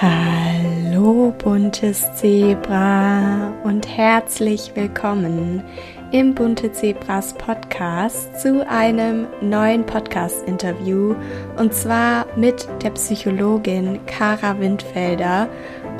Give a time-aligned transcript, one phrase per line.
[0.00, 5.62] Hallo buntes Zebra und herzlich willkommen
[6.10, 11.14] im Bunte Zebras Podcast zu einem neuen Podcast-Interview
[11.56, 15.48] und zwar mit der Psychologin Kara Windfelder.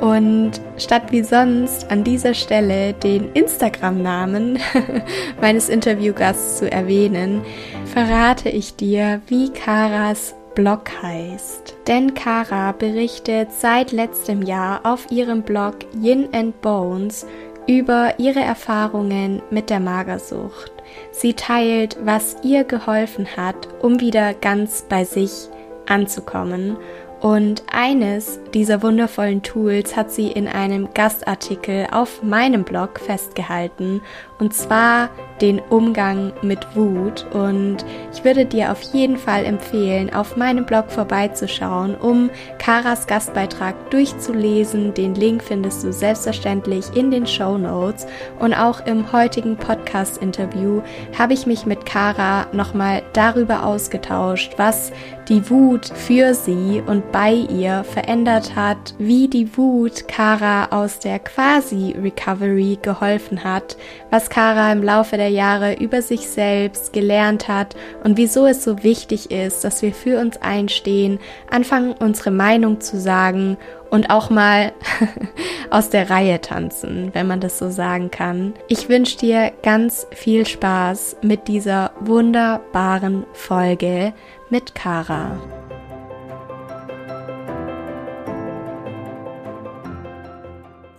[0.01, 4.59] Und statt wie sonst an dieser Stelle den Instagram-Namen
[5.41, 7.43] meines Interviewgasts zu erwähnen,
[7.85, 11.75] verrate ich dir, wie Karas Blog heißt.
[11.87, 17.27] Denn Kara berichtet seit letztem Jahr auf ihrem Blog Yin and Bones
[17.67, 20.71] über ihre Erfahrungen mit der Magersucht.
[21.11, 25.49] Sie teilt, was ihr geholfen hat, um wieder ganz bei sich
[25.87, 26.77] anzukommen
[27.25, 34.01] und eines dieser wundervollen Tools hat sie in einem Gastartikel auf meinem Blog festgehalten,
[34.39, 35.09] und zwar
[35.41, 37.25] den Umgang mit Wut.
[37.33, 37.77] Und
[38.13, 44.93] ich würde dir auf jeden Fall empfehlen, auf meinem Blog vorbeizuschauen, um Karas Gastbeitrag durchzulesen.
[44.93, 48.07] Den Link findest du selbstverständlich in den Show Notes.
[48.39, 50.81] Und auch im heutigen Podcast-Interview
[51.17, 54.91] habe ich mich mit Kara nochmal darüber ausgetauscht, was
[55.27, 61.19] die Wut für sie und bei ihr verändert hat, wie die Wut Kara aus der
[61.19, 63.75] Quasi-Recovery geholfen hat,
[64.11, 68.83] was Kara im Laufe der Jahre über sich selbst gelernt hat und wieso es so
[68.83, 73.57] wichtig ist, dass wir für uns einstehen, anfangen unsere Meinung zu sagen
[73.89, 74.73] und auch mal
[75.69, 78.53] aus der Reihe tanzen, wenn man das so sagen kann.
[78.67, 84.13] Ich wünsche dir ganz viel Spaß mit dieser wunderbaren Folge
[84.49, 85.37] mit Kara.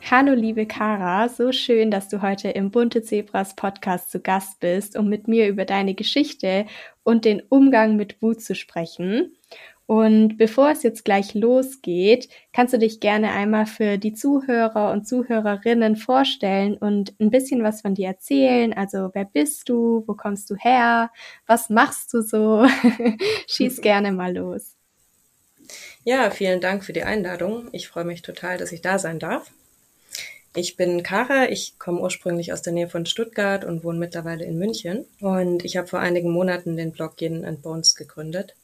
[0.08, 4.96] Hallo liebe Kara, so schön, dass du heute im Bunte Zebras Podcast zu Gast bist,
[4.96, 6.66] um mit mir über deine Geschichte
[7.02, 9.36] und den Umgang mit Wut zu sprechen.
[9.86, 15.08] Und bevor es jetzt gleich losgeht, kannst du dich gerne einmal für die Zuhörer und
[15.08, 18.74] Zuhörerinnen vorstellen und ein bisschen was von dir erzählen.
[18.74, 20.04] Also wer bist du?
[20.06, 21.10] Wo kommst du her?
[21.48, 22.64] Was machst du so?
[23.48, 24.76] Schieß gerne mal los.
[26.04, 27.68] Ja, vielen Dank für die Einladung.
[27.72, 29.50] Ich freue mich total, dass ich da sein darf.
[30.56, 34.56] Ich bin Kara, ich komme ursprünglich aus der Nähe von Stuttgart und wohne mittlerweile in
[34.56, 35.04] München.
[35.20, 38.54] Und ich habe vor einigen Monaten den Blog Yin and Bones gegründet.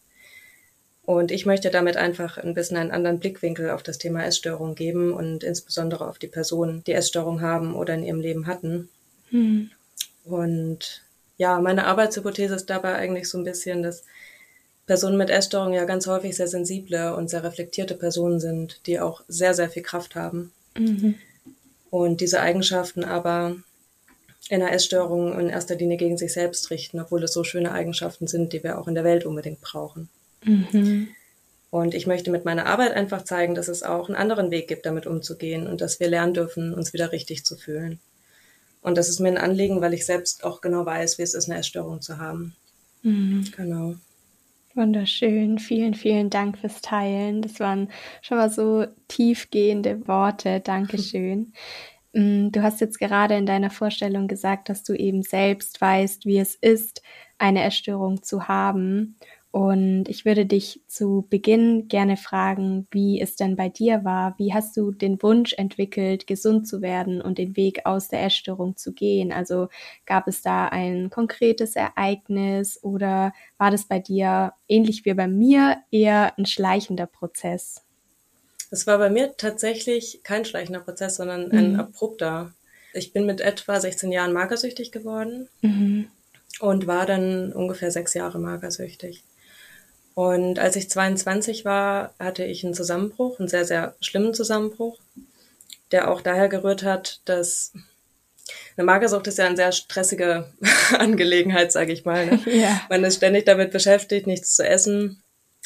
[1.05, 5.13] Und ich möchte damit einfach ein bisschen einen anderen Blickwinkel auf das Thema Essstörung geben
[5.13, 8.89] und insbesondere auf die Personen, die Essstörung haben oder in ihrem Leben hatten.
[9.29, 9.71] Hm.
[10.25, 11.03] Und
[11.37, 14.05] ja, meine Arbeitshypothese ist dabei eigentlich so ein bisschen, dass
[14.87, 19.23] Personen mit Essstörung ja ganz häufig sehr sensible und sehr reflektierte Personen sind, die auch
[19.29, 20.53] sehr, sehr viel Kraft haben.
[20.79, 21.17] Mhm.
[21.93, 23.55] Und diese Eigenschaften aber
[24.49, 28.27] in einer Essstörung in erster Linie gegen sich selbst richten, obwohl es so schöne Eigenschaften
[28.27, 30.09] sind, die wir auch in der Welt unbedingt brauchen.
[30.43, 31.09] Mhm.
[31.69, 34.87] Und ich möchte mit meiner Arbeit einfach zeigen, dass es auch einen anderen Weg gibt,
[34.87, 38.01] damit umzugehen und dass wir lernen dürfen, uns wieder richtig zu fühlen.
[38.81, 41.51] Und das ist mir ein Anliegen, weil ich selbst auch genau weiß, wie es ist,
[41.51, 42.57] eine Essstörung zu haben.
[43.03, 43.51] Mhm.
[43.55, 43.97] Genau.
[44.75, 45.59] Wunderschön.
[45.59, 47.43] Vielen, vielen Dank fürs Teilen.
[47.43, 47.91] Das waren
[48.23, 50.61] schon mal so tiefgehende Worte.
[50.61, 51.53] Dankeschön.
[52.15, 56.39] Mm, du hast jetzt gerade in deiner Vorstellung gesagt, dass du eben selbst weißt, wie
[56.39, 57.01] es ist,
[57.39, 59.17] eine Essstörung zu haben.
[59.53, 64.35] Und ich würde dich zu Beginn gerne fragen, wie es denn bei dir war.
[64.39, 68.79] Wie hast du den Wunsch entwickelt, gesund zu werden und den Weg aus der Essstörung
[68.79, 69.31] zu gehen?
[69.31, 69.69] Also
[70.07, 75.77] gab es da ein konkretes Ereignis oder war das bei dir ähnlich wie bei mir
[75.91, 77.85] eher ein schleichender Prozess?
[78.71, 81.81] Es war bei mir tatsächlich kein schleichender Prozess, sondern ein mhm.
[81.81, 82.55] abrupter.
[82.95, 86.09] Ich bin mit etwa 16 Jahren magersüchtig geworden mhm.
[86.61, 89.25] und war dann ungefähr sechs Jahre magersüchtig.
[90.15, 94.99] Und als ich 22 war, hatte ich einen Zusammenbruch, einen sehr, sehr schlimmen Zusammenbruch,
[95.91, 97.73] der auch daher gerührt hat, dass
[98.77, 100.53] eine Magersucht ist ja eine sehr stressige
[100.99, 102.27] Angelegenheit, sage ich mal.
[102.27, 102.41] Ne?
[102.47, 102.81] Ja.
[102.89, 105.23] Man ist ständig damit beschäftigt, nichts zu essen,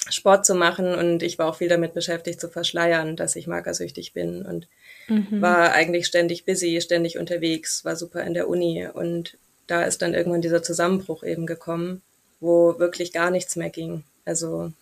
[0.08, 4.12] Sport zu machen und ich war auch viel damit beschäftigt zu verschleiern, dass ich magersüchtig
[4.12, 4.68] bin und
[5.08, 5.40] mhm.
[5.40, 10.14] war eigentlich ständig busy, ständig unterwegs, war super in der Uni und da ist dann
[10.14, 12.02] irgendwann dieser Zusammenbruch eben gekommen,
[12.38, 14.04] wo wirklich gar nichts mehr ging.
[14.26, 14.72] Also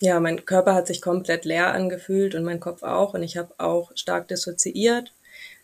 [0.00, 3.14] ja, mein Körper hat sich komplett leer angefühlt und mein Kopf auch.
[3.14, 5.12] Und ich habe auch stark dissoziiert.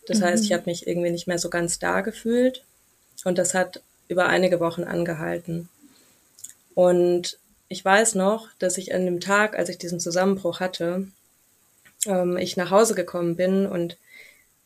[0.07, 0.23] Das mhm.
[0.23, 2.63] heißt, ich habe mich irgendwie nicht mehr so ganz da gefühlt.
[3.25, 5.69] Und das hat über einige Wochen angehalten.
[6.73, 11.07] Und ich weiß noch, dass ich an dem Tag, als ich diesen Zusammenbruch hatte,
[12.05, 13.97] ähm, ich nach Hause gekommen bin und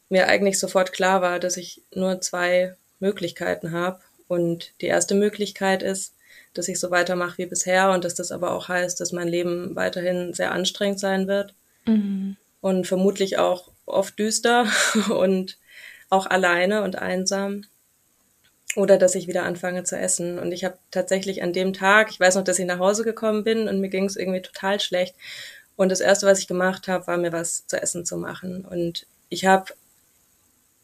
[0.10, 4.00] mir eigentlich sofort klar war, dass ich nur zwei Möglichkeiten habe.
[4.28, 6.13] Und die erste Möglichkeit ist,
[6.53, 9.75] dass ich so weitermache wie bisher und dass das aber auch heißt, dass mein Leben
[9.75, 11.53] weiterhin sehr anstrengend sein wird.
[11.88, 12.38] mhm.
[12.61, 14.67] und vermutlich auch oft düster
[15.09, 15.57] und
[16.09, 17.63] auch alleine und einsam.
[18.75, 20.38] Oder dass ich wieder anfange zu essen.
[20.38, 23.44] Und ich habe tatsächlich an dem Tag, ich weiß noch, dass ich nach Hause gekommen
[23.44, 25.15] bin und mir ging es irgendwie total schlecht.
[25.75, 28.65] Und das Erste, was ich gemacht habe, war mir was zu essen zu machen.
[28.65, 29.73] Und ich habe,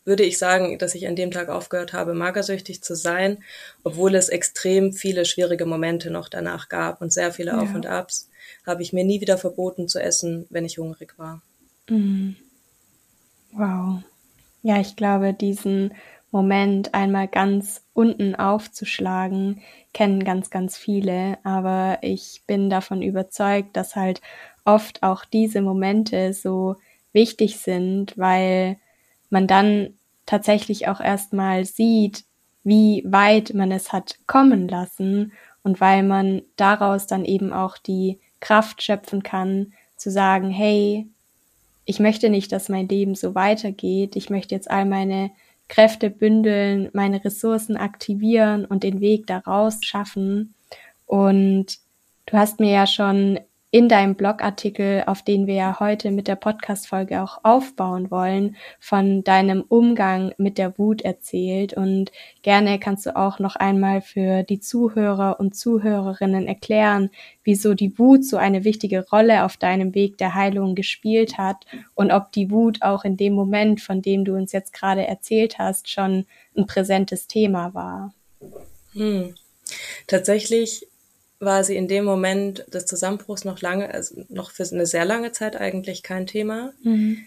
[0.06, 3.44] würde ich sagen, dass ich an dem Tag aufgehört habe, magersüchtig zu sein,
[3.84, 7.60] obwohl es extrem viele schwierige Momente noch danach gab und sehr viele ja.
[7.60, 8.30] Auf und Abs,
[8.66, 11.42] habe ich mir nie wieder verboten zu essen, wenn ich hungrig war.
[11.90, 12.36] Mhm.
[13.52, 14.02] Wow.
[14.62, 15.94] Ja, ich glaube, diesen
[16.32, 19.62] Moment einmal ganz unten aufzuschlagen,
[19.94, 21.38] kennen ganz, ganz viele.
[21.44, 24.22] Aber ich bin davon überzeugt, dass halt
[24.66, 26.78] oft auch diese Momente so
[27.12, 28.78] wichtig sind, weil
[29.34, 29.96] man dann
[30.26, 32.24] tatsächlich auch erstmal sieht,
[32.64, 35.34] wie weit man es hat kommen lassen
[35.64, 41.08] und weil man daraus dann eben auch die Kraft schöpfen kann, zu sagen, hey,
[41.86, 44.16] ich möchte nicht, dass mein Leben so weitergeht.
[44.16, 45.32] Ich möchte jetzt all meine
[45.68, 50.54] Kräfte bündeln, meine Ressourcen aktivieren und den Weg daraus schaffen.
[51.06, 51.80] Und
[52.26, 53.40] du hast mir ja schon
[53.74, 59.24] in deinem Blogartikel, auf den wir ja heute mit der Podcast-Folge auch aufbauen wollen, von
[59.24, 61.74] deinem Umgang mit der Wut erzählt.
[61.74, 62.12] Und
[62.44, 67.10] gerne kannst du auch noch einmal für die Zuhörer und Zuhörerinnen erklären,
[67.44, 71.66] wieso die Wut so eine wichtige Rolle auf deinem Weg der Heilung gespielt hat
[71.96, 75.58] und ob die Wut auch in dem Moment, von dem du uns jetzt gerade erzählt
[75.58, 78.14] hast, schon ein präsentes Thema war.
[78.94, 79.34] Hm.
[80.06, 80.86] Tatsächlich
[81.46, 85.32] war sie in dem Moment des Zusammenbruchs noch lange, also noch für eine sehr lange
[85.32, 86.74] Zeit eigentlich kein Thema.
[86.84, 87.20] Mhm.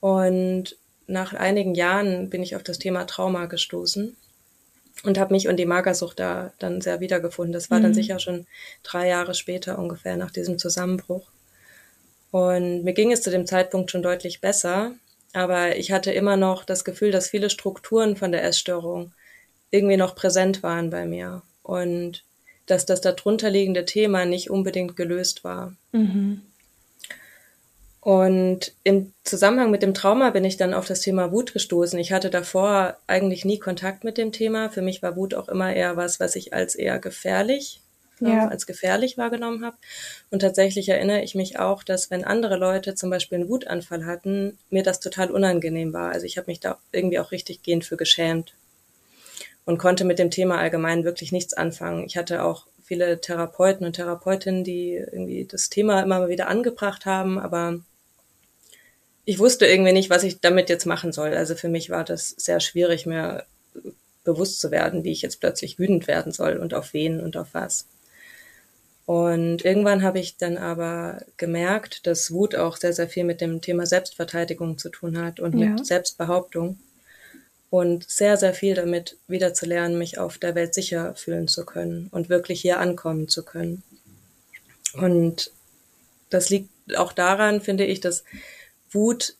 [0.00, 0.76] Und
[1.06, 4.16] nach einigen Jahren bin ich auf das Thema Trauma gestoßen
[5.04, 7.52] und habe mich und die Magersucht da dann sehr wiedergefunden.
[7.52, 7.84] Das war mhm.
[7.84, 8.46] dann sicher schon
[8.82, 11.26] drei Jahre später ungefähr nach diesem Zusammenbruch.
[12.30, 14.92] Und mir ging es zu dem Zeitpunkt schon deutlich besser,
[15.32, 19.12] aber ich hatte immer noch das Gefühl, dass viele Strukturen von der Essstörung
[19.70, 21.42] irgendwie noch präsent waren bei mir.
[21.62, 22.24] Und
[22.66, 25.74] dass das darunterliegende Thema nicht unbedingt gelöst war.
[25.92, 26.42] Mhm.
[28.00, 31.96] Und im Zusammenhang mit dem Trauma bin ich dann auf das Thema Wut gestoßen.
[32.00, 34.70] Ich hatte davor eigentlich nie Kontakt mit dem Thema.
[34.70, 37.80] Für mich war Wut auch immer eher was, was ich als eher gefährlich,
[38.18, 38.48] ja.
[38.48, 39.76] als gefährlich wahrgenommen habe.
[40.30, 44.58] Und tatsächlich erinnere ich mich auch, dass wenn andere Leute zum Beispiel einen Wutanfall hatten,
[44.68, 46.10] mir das total unangenehm war.
[46.10, 48.52] Also ich habe mich da irgendwie auch richtig gehend für geschämt
[49.64, 52.04] und konnte mit dem Thema allgemein wirklich nichts anfangen.
[52.06, 57.06] Ich hatte auch viele Therapeuten und Therapeutinnen, die irgendwie das Thema immer mal wieder angebracht
[57.06, 57.78] haben, aber
[59.24, 61.34] ich wusste irgendwie nicht, was ich damit jetzt machen soll.
[61.34, 63.44] Also für mich war das sehr schwierig, mir
[64.24, 67.48] bewusst zu werden, wie ich jetzt plötzlich wütend werden soll und auf wen und auf
[67.52, 67.86] was.
[69.04, 73.60] Und irgendwann habe ich dann aber gemerkt, dass Wut auch sehr, sehr viel mit dem
[73.60, 75.70] Thema Selbstverteidigung zu tun hat und ja.
[75.70, 76.78] mit Selbstbehauptung
[77.72, 81.64] und sehr, sehr viel damit wieder zu lernen, mich auf der Welt sicher fühlen zu
[81.64, 83.82] können und wirklich hier ankommen zu können.
[84.92, 85.50] Und
[86.28, 88.24] das liegt auch daran, finde ich, dass
[88.90, 89.36] Wut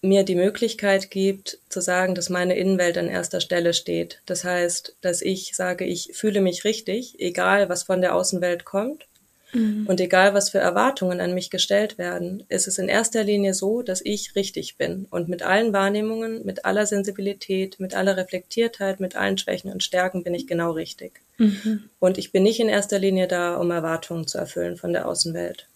[0.00, 4.22] mir die Möglichkeit gibt, zu sagen, dass meine Innenwelt an erster Stelle steht.
[4.24, 9.07] Das heißt, dass ich sage, ich fühle mich richtig, egal was von der Außenwelt kommt.
[9.52, 9.86] Mhm.
[9.86, 13.82] Und egal, was für Erwartungen an mich gestellt werden, ist es in erster Linie so,
[13.82, 19.16] dass ich richtig bin und mit allen Wahrnehmungen, mit aller Sensibilität, mit aller Reflektiertheit, mit
[19.16, 21.20] allen Schwächen und Stärken bin ich genau richtig.
[21.38, 21.84] Mhm.
[21.98, 25.66] Und ich bin nicht in erster Linie da, um Erwartungen zu erfüllen von der Außenwelt.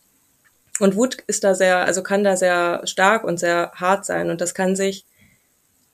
[0.78, 4.40] Und Wut ist da sehr, also kann da sehr stark und sehr hart sein und
[4.40, 5.04] das kann sich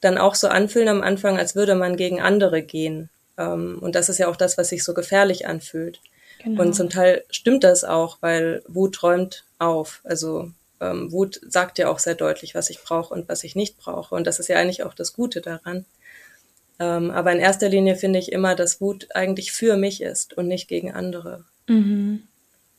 [0.01, 3.11] dann auch so anfühlen am Anfang, als würde man gegen andere gehen.
[3.37, 6.01] Ähm, und das ist ja auch das, was sich so gefährlich anfühlt.
[6.43, 6.63] Genau.
[6.63, 10.01] Und zum Teil stimmt das auch, weil Wut räumt auf.
[10.05, 13.77] Also ähm, Wut sagt ja auch sehr deutlich, was ich brauche und was ich nicht
[13.79, 14.15] brauche.
[14.15, 15.85] Und das ist ja eigentlich auch das Gute daran.
[16.81, 20.47] Ähm, aber in erster Linie finde ich immer, dass Wut eigentlich für mich ist und
[20.47, 21.45] nicht gegen andere.
[21.67, 22.23] Mhm.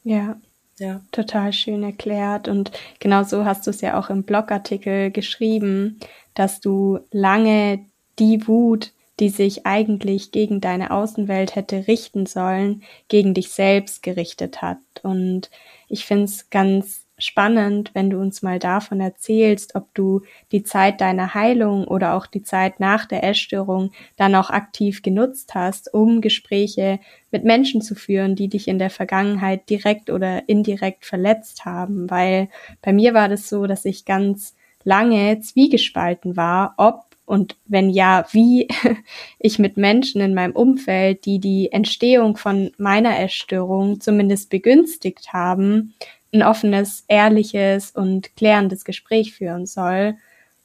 [0.04, 0.39] Ja.
[0.78, 1.01] Ja.
[1.12, 2.48] Total schön erklärt.
[2.48, 6.00] Und genau so hast du es ja auch im Blogartikel geschrieben,
[6.36, 7.86] dass du lange
[8.18, 14.61] die Wut die sich eigentlich gegen deine Außenwelt hätte richten sollen, gegen dich selbst gerichtet
[14.61, 14.77] hat.
[15.03, 15.49] Und
[15.88, 20.21] ich finde es ganz spannend, wenn du uns mal davon erzählst, ob du
[20.51, 25.53] die Zeit deiner Heilung oder auch die Zeit nach der Essstörung dann auch aktiv genutzt
[25.53, 26.99] hast, um Gespräche
[27.31, 32.09] mit Menschen zu führen, die dich in der Vergangenheit direkt oder indirekt verletzt haben.
[32.09, 32.47] Weil
[32.81, 38.25] bei mir war das so, dass ich ganz lange zwiegespalten war, ob und wenn ja,
[38.31, 38.67] wie
[39.39, 45.93] ich mit Menschen in meinem Umfeld, die die Entstehung von meiner Essstörung zumindest begünstigt haben,
[46.33, 50.15] ein offenes, ehrliches und klärendes Gespräch führen soll.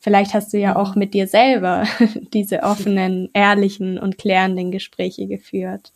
[0.00, 1.87] Vielleicht hast du ja auch mit dir selber
[2.33, 5.92] diese offenen, ehrlichen und klärenden Gespräche geführt.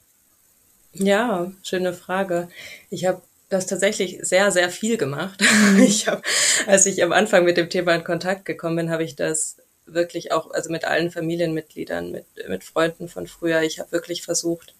[0.92, 2.48] Ja, schöne Frage.
[2.90, 5.40] Ich habe das tatsächlich sehr, sehr viel gemacht.
[5.72, 5.82] Mhm.
[5.82, 6.20] Ich habe,
[6.66, 9.56] als ich am Anfang mit dem Thema in Kontakt gekommen bin, habe ich das
[9.94, 14.74] wirklich auch, also mit allen Familienmitgliedern, mit, mit Freunden von früher, ich habe wirklich versucht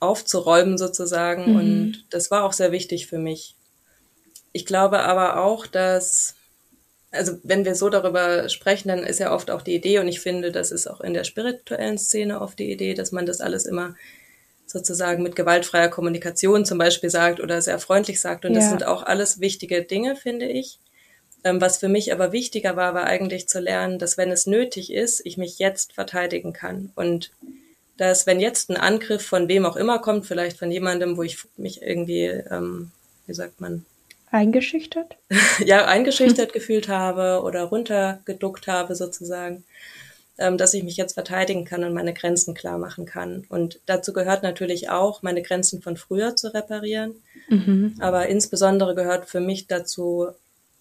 [0.00, 1.56] aufzuräumen sozusagen mhm.
[1.56, 3.54] und das war auch sehr wichtig für mich.
[4.52, 6.34] Ich glaube aber auch, dass,
[7.10, 10.20] also wenn wir so darüber sprechen, dann ist ja oft auch die Idee und ich
[10.20, 13.66] finde, das ist auch in der spirituellen Szene oft die Idee, dass man das alles
[13.66, 13.94] immer
[14.66, 18.44] sozusagen mit gewaltfreier Kommunikation zum Beispiel sagt oder sehr freundlich sagt.
[18.44, 18.60] Und ja.
[18.60, 20.78] das sind auch alles wichtige Dinge, finde ich.
[21.44, 24.92] Ähm, was für mich aber wichtiger war, war eigentlich zu lernen, dass wenn es nötig
[24.92, 26.92] ist, ich mich jetzt verteidigen kann.
[26.94, 27.30] Und
[27.96, 31.38] dass wenn jetzt ein Angriff von wem auch immer kommt, vielleicht von jemandem, wo ich
[31.56, 32.90] mich irgendwie, ähm,
[33.26, 33.84] wie sagt man,
[34.30, 35.16] eingeschüchtert?
[35.64, 39.64] ja, eingeschüchtert gefühlt habe oder runtergeduckt habe sozusagen,
[40.38, 43.44] ähm, dass ich mich jetzt verteidigen kann und meine Grenzen klar machen kann.
[43.48, 47.16] Und dazu gehört natürlich auch, meine Grenzen von früher zu reparieren.
[47.48, 47.96] Mhm.
[47.98, 50.28] Aber insbesondere gehört für mich dazu,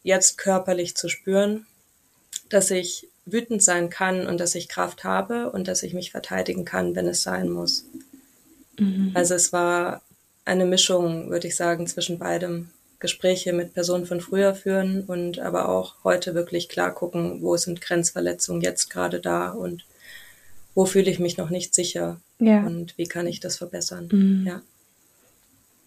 [0.03, 1.65] jetzt körperlich zu spüren,
[2.49, 6.65] dass ich wütend sein kann und dass ich Kraft habe und dass ich mich verteidigen
[6.65, 7.85] kann, wenn es sein muss.
[8.77, 9.11] Mhm.
[9.13, 10.01] Also es war
[10.45, 12.71] eine Mischung, würde ich sagen, zwischen beidem.
[12.99, 17.79] Gespräche mit Personen von früher führen und aber auch heute wirklich klar gucken, wo sind
[17.79, 19.85] Grenzverletzungen jetzt gerade da und
[20.75, 22.65] wo fühle ich mich noch nicht sicher ja.
[22.65, 24.09] und wie kann ich das verbessern.
[24.11, 24.45] Mhm.
[24.45, 24.61] Ja.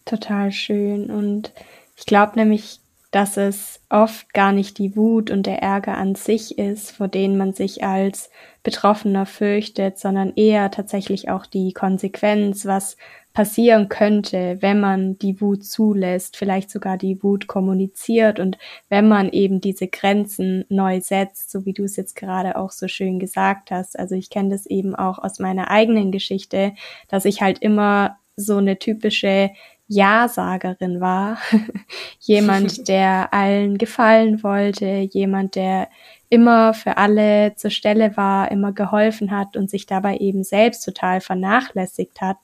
[0.05, 1.11] Total schön.
[1.11, 1.51] Und
[1.95, 2.79] ich glaube nämlich,
[3.13, 7.37] dass es oft gar nicht die Wut und der Ärger an sich ist, vor denen
[7.37, 8.31] man sich als
[8.63, 12.97] Betroffener fürchtet, sondern eher tatsächlich auch die Konsequenz, was
[13.31, 18.57] passieren könnte, wenn man die Wut zulässt, vielleicht sogar die Wut kommuniziert und
[18.89, 22.87] wenn man eben diese Grenzen neu setzt, so wie du es jetzt gerade auch so
[22.87, 23.97] schön gesagt hast.
[23.97, 26.73] Also ich kenne das eben auch aus meiner eigenen Geschichte,
[27.09, 29.51] dass ich halt immer so eine typische
[29.87, 31.37] Ja-Sagerin war.
[32.19, 35.89] jemand, der allen gefallen wollte, jemand, der
[36.29, 41.21] immer für alle zur Stelle war, immer geholfen hat und sich dabei eben selbst total
[41.21, 42.37] vernachlässigt hat.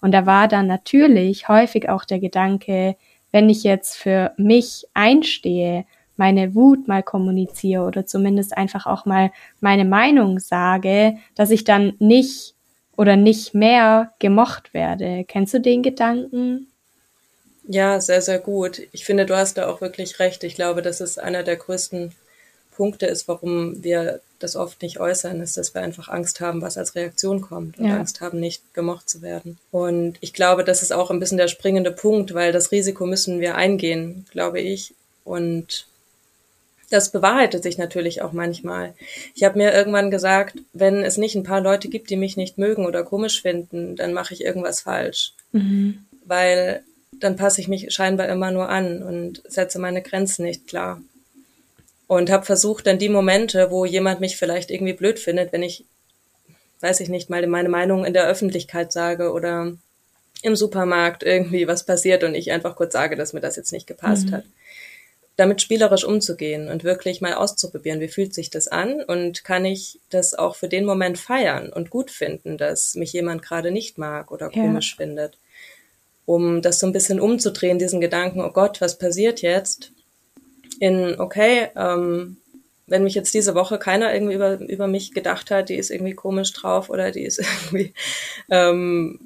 [0.00, 2.96] Und da war dann natürlich häufig auch der Gedanke,
[3.30, 5.84] wenn ich jetzt für mich einstehe,
[6.16, 11.92] meine Wut mal kommuniziere oder zumindest einfach auch mal meine Meinung sage, dass ich dann
[11.98, 12.54] nicht
[12.96, 15.24] oder nicht mehr gemocht werde.
[15.28, 16.68] Kennst du den Gedanken?
[17.68, 18.82] Ja, sehr, sehr gut.
[18.92, 20.44] Ich finde, du hast da auch wirklich recht.
[20.44, 22.12] Ich glaube, das ist einer der größten
[22.76, 26.76] Punkte ist, warum wir das oft nicht äußern, ist, dass wir einfach Angst haben, was
[26.76, 27.96] als Reaktion kommt und ja.
[27.96, 29.58] Angst haben, nicht gemocht zu werden.
[29.70, 33.40] Und ich glaube, das ist auch ein bisschen der springende Punkt, weil das Risiko müssen
[33.40, 34.94] wir eingehen, glaube ich.
[35.24, 35.86] Und
[36.90, 38.92] das bewahrheitet sich natürlich auch manchmal.
[39.34, 42.58] Ich habe mir irgendwann gesagt, wenn es nicht ein paar Leute gibt, die mich nicht
[42.58, 45.32] mögen oder komisch finden, dann mache ich irgendwas falsch.
[45.52, 46.04] Mhm.
[46.26, 46.82] Weil
[47.20, 51.00] dann passe ich mich scheinbar immer nur an und setze meine Grenzen nicht klar
[52.06, 55.84] und habe versucht, dann die Momente, wo jemand mich vielleicht irgendwie blöd findet, wenn ich,
[56.80, 59.72] weiß ich nicht, mal meine Meinung in der Öffentlichkeit sage oder
[60.42, 63.86] im Supermarkt irgendwie was passiert und ich einfach kurz sage, dass mir das jetzt nicht
[63.86, 64.32] gepasst mhm.
[64.32, 64.44] hat.
[65.36, 69.98] Damit spielerisch umzugehen und wirklich mal auszuprobieren, wie fühlt sich das an und kann ich
[70.08, 74.30] das auch für den Moment feiern und gut finden, dass mich jemand gerade nicht mag
[74.30, 75.04] oder komisch ja.
[75.04, 75.36] findet.
[76.26, 79.92] Um das so ein bisschen umzudrehen, diesen Gedanken, oh Gott, was passiert jetzt?
[80.80, 82.36] in, okay, ähm,
[82.86, 86.14] wenn mich jetzt diese Woche keiner irgendwie über, über mich gedacht hat, die ist irgendwie
[86.14, 87.38] komisch drauf oder die ist
[87.72, 87.94] irgendwie
[88.50, 89.18] ähm,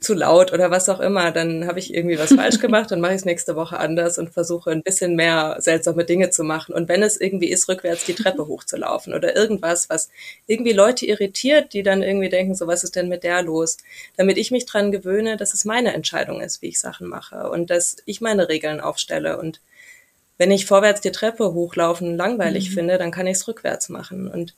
[0.00, 3.12] zu laut oder was auch immer, dann habe ich irgendwie was falsch gemacht, dann mache
[3.12, 6.74] ich es nächste Woche anders und versuche ein bisschen mehr seltsame Dinge zu machen.
[6.74, 10.10] Und wenn es irgendwie ist, rückwärts die Treppe hochzulaufen oder irgendwas, was
[10.46, 13.78] irgendwie Leute irritiert, die dann irgendwie denken, so was ist denn mit der los?
[14.16, 17.70] Damit ich mich dran gewöhne, dass es meine Entscheidung ist, wie ich Sachen mache und
[17.70, 19.60] dass ich meine Regeln aufstelle und
[20.38, 22.74] wenn ich vorwärts die Treppe hochlaufen langweilig mhm.
[22.74, 24.54] finde, dann kann ich es rückwärts machen und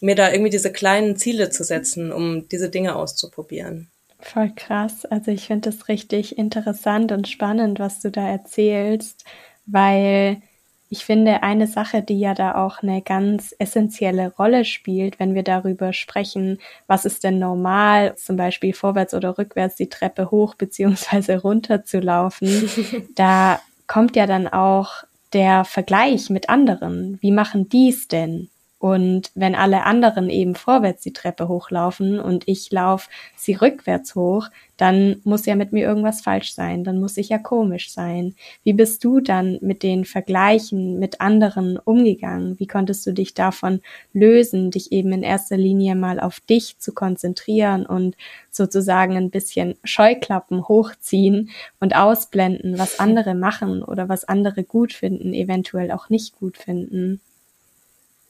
[0.00, 3.88] mir da irgendwie diese kleinen Ziele zu setzen, um diese Dinge auszuprobieren.
[4.26, 5.04] Voll krass.
[5.04, 9.24] Also ich finde es richtig interessant und spannend, was du da erzählst,
[9.66, 10.42] weil
[10.88, 15.44] ich finde, eine Sache, die ja da auch eine ganz essentielle Rolle spielt, wenn wir
[15.44, 21.40] darüber sprechen, was ist denn normal, zum Beispiel vorwärts oder rückwärts die Treppe hoch beziehungsweise
[21.40, 22.68] runter zu laufen,
[23.14, 25.04] da kommt ja dann auch
[25.34, 27.18] der Vergleich mit anderen.
[27.20, 28.50] Wie machen die es denn?
[28.78, 34.48] Und wenn alle anderen eben vorwärts die Treppe hochlaufen und ich laufe sie rückwärts hoch,
[34.76, 38.34] dann muss ja mit mir irgendwas falsch sein, dann muss ich ja komisch sein.
[38.64, 42.58] Wie bist du dann mit den Vergleichen mit anderen umgegangen?
[42.58, 43.80] Wie konntest du dich davon
[44.12, 48.14] lösen, dich eben in erster Linie mal auf dich zu konzentrieren und
[48.50, 51.48] sozusagen ein bisschen Scheuklappen hochziehen
[51.80, 57.22] und ausblenden, was andere machen oder was andere gut finden, eventuell auch nicht gut finden?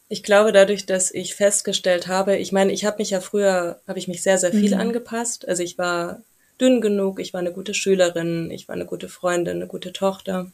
[0.09, 3.99] Ich glaube, dadurch, dass ich festgestellt habe, ich meine, ich habe mich ja früher, habe
[3.99, 4.81] ich mich sehr, sehr viel mhm.
[4.81, 5.49] angepasst.
[5.49, 6.23] Also ich war
[6.61, 10.51] dünn genug, ich war eine gute Schülerin, ich war eine gute Freundin, eine gute Tochter.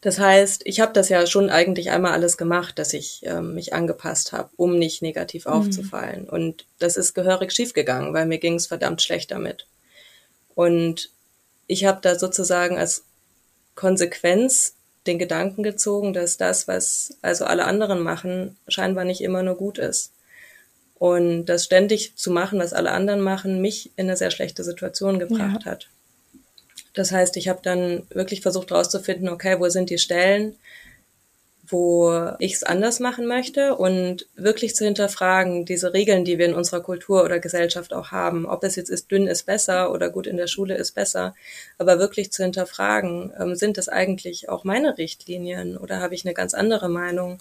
[0.00, 3.72] Das heißt, ich habe das ja schon eigentlich einmal alles gemacht, dass ich ähm, mich
[3.72, 5.52] angepasst habe, um nicht negativ mhm.
[5.52, 6.28] aufzufallen.
[6.28, 9.66] Und das ist gehörig schiefgegangen, weil mir ging es verdammt schlecht damit.
[10.54, 11.10] Und
[11.66, 13.04] ich habe da sozusagen als
[13.74, 14.74] Konsequenz
[15.08, 19.78] den Gedanken gezogen, dass das, was also alle anderen machen, scheinbar nicht immer nur gut
[19.78, 20.12] ist.
[20.98, 25.18] Und das ständig zu machen, was alle anderen machen, mich in eine sehr schlechte Situation
[25.18, 25.70] gebracht ja.
[25.70, 25.88] hat.
[26.94, 30.56] Das heißt, ich habe dann wirklich versucht herauszufinden, okay, wo sind die Stellen,
[31.68, 36.54] wo ich es anders machen möchte und wirklich zu hinterfragen, diese Regeln, die wir in
[36.54, 40.26] unserer Kultur oder Gesellschaft auch haben, ob es jetzt ist, dünn ist besser oder gut
[40.26, 41.34] in der Schule ist besser,
[41.78, 46.34] aber wirklich zu hinterfragen, ähm, sind das eigentlich auch meine Richtlinien oder habe ich eine
[46.34, 47.38] ganz andere Meinung?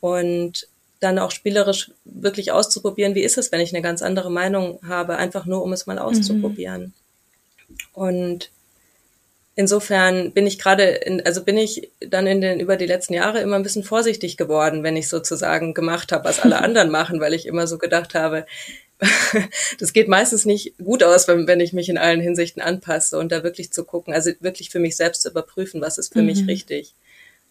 [0.00, 0.68] Und
[1.00, 5.16] dann auch spielerisch wirklich auszuprobieren, wie ist es, wenn ich eine ganz andere Meinung habe,
[5.16, 6.02] einfach nur um es mal mhm.
[6.02, 6.82] auszuprobieren.
[6.82, 7.74] Mhm.
[7.92, 8.50] Und
[9.58, 13.40] insofern bin ich gerade, in, also bin ich dann in den über die letzten Jahre
[13.40, 17.34] immer ein bisschen vorsichtig geworden, wenn ich sozusagen gemacht habe, was alle anderen machen, weil
[17.34, 18.46] ich immer so gedacht habe,
[19.80, 23.32] das geht meistens nicht gut aus, wenn, wenn ich mich in allen Hinsichten anpasse und
[23.32, 26.26] da wirklich zu gucken, also wirklich für mich selbst zu überprüfen, was ist für mhm.
[26.26, 26.94] mich richtig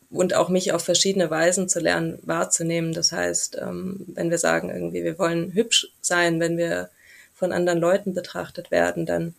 [0.09, 2.93] und auch mich auf verschiedene Weisen zu lernen wahrzunehmen.
[2.93, 6.89] Das heißt, ähm, wenn wir sagen irgendwie, wir wollen hübsch sein, wenn wir
[7.35, 9.35] von anderen Leuten betrachtet werden, dann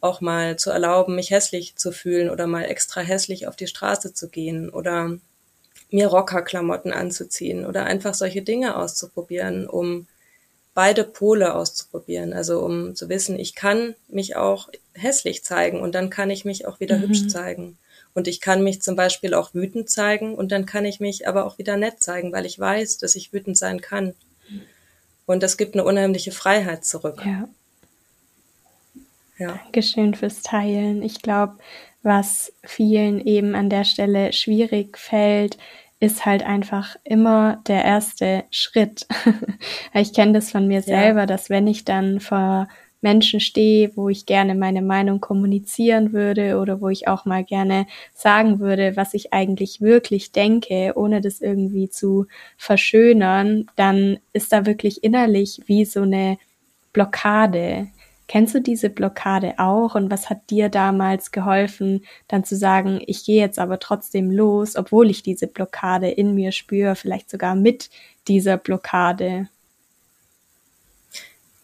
[0.00, 4.14] auch mal zu erlauben, mich hässlich zu fühlen oder mal extra hässlich auf die Straße
[4.14, 5.18] zu gehen oder
[5.90, 10.06] mir Rockerklamotten anzuziehen oder einfach solche Dinge auszuprobieren, um
[10.74, 12.32] beide Pole auszuprobieren.
[12.32, 16.66] Also um zu wissen, ich kann mich auch hässlich zeigen und dann kann ich mich
[16.66, 17.02] auch wieder mhm.
[17.02, 17.76] hübsch zeigen.
[18.12, 21.44] Und ich kann mich zum Beispiel auch wütend zeigen und dann kann ich mich aber
[21.44, 24.14] auch wieder nett zeigen, weil ich weiß, dass ich wütend sein kann.
[25.26, 27.22] Und das gibt eine unheimliche Freiheit zurück.
[27.24, 27.48] Ja.
[29.40, 29.58] Ja.
[29.64, 31.02] Dankeschön fürs Teilen.
[31.02, 31.56] Ich glaube,
[32.02, 35.56] was vielen eben an der Stelle schwierig fällt,
[35.98, 39.06] ist halt einfach immer der erste Schritt.
[39.94, 41.26] ich kenne das von mir selber, ja.
[41.26, 42.68] dass wenn ich dann vor
[43.00, 47.86] Menschen stehe, wo ich gerne meine Meinung kommunizieren würde oder wo ich auch mal gerne
[48.12, 52.26] sagen würde, was ich eigentlich wirklich denke, ohne das irgendwie zu
[52.58, 56.36] verschönern, dann ist da wirklich innerlich wie so eine
[56.92, 57.88] Blockade.
[58.30, 63.24] Kennst du diese Blockade auch und was hat dir damals geholfen, dann zu sagen, ich
[63.24, 67.90] gehe jetzt aber trotzdem los, obwohl ich diese Blockade in mir spüre, vielleicht sogar mit
[68.28, 69.48] dieser Blockade?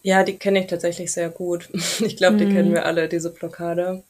[0.03, 1.69] Ja, die kenne ich tatsächlich sehr gut.
[2.01, 2.53] Ich glaube, die mhm.
[2.53, 4.03] kennen wir alle, diese Blockade.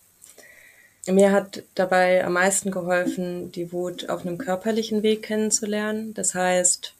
[1.05, 6.15] Mir hat dabei am meisten geholfen, die Wut auf einem körperlichen Weg kennenzulernen.
[6.15, 6.95] Das heißt,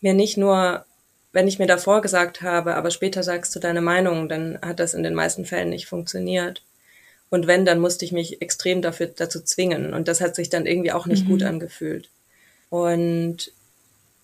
[0.00, 0.84] mir nicht nur
[1.32, 4.94] wenn ich mir davor gesagt habe, aber später sagst du deine Meinung, dann hat das
[4.94, 6.62] in den meisten Fällen nicht funktioniert.
[7.30, 9.94] Und wenn, dann musste ich mich extrem dafür dazu zwingen.
[9.94, 11.30] Und das hat sich dann irgendwie auch nicht mhm.
[11.30, 12.08] gut angefühlt.
[12.68, 13.52] Und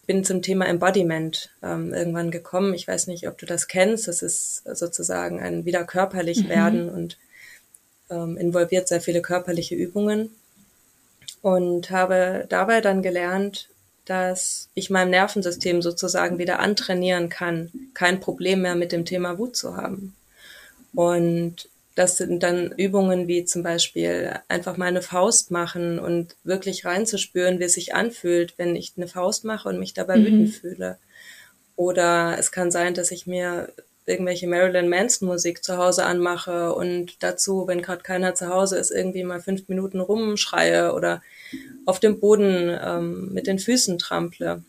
[0.07, 2.75] bin zum Thema Embodiment ähm, irgendwann gekommen.
[2.75, 4.09] Ich weiß nicht, ob du das kennst.
[4.09, 6.49] Das ist sozusagen ein wieder körperlich mhm.
[6.49, 7.19] werden und
[8.11, 10.31] ähm, involviert sehr viele körperliche Übungen.
[11.43, 13.69] Und habe dabei dann gelernt,
[14.07, 19.57] dass ich meinem Nervensystem sozusagen wieder antrainieren kann, kein Problem mehr mit dem Thema Wut
[19.57, 20.15] zu haben.
[20.95, 26.85] Und das sind dann Übungen wie zum Beispiel einfach mal eine Faust machen und wirklich
[26.85, 30.25] reinzuspüren, wie es sich anfühlt, wenn ich eine Faust mache und mich dabei mhm.
[30.27, 30.99] wütend fühle.
[31.75, 33.73] Oder es kann sein, dass ich mir
[34.07, 38.91] irgendwelche Marilyn Manson Musik zu Hause anmache und dazu, wenn gerade keiner zu Hause ist,
[38.91, 41.23] irgendwie mal fünf Minuten rumschreie oder
[41.85, 44.63] auf dem Boden ähm, mit den Füßen trample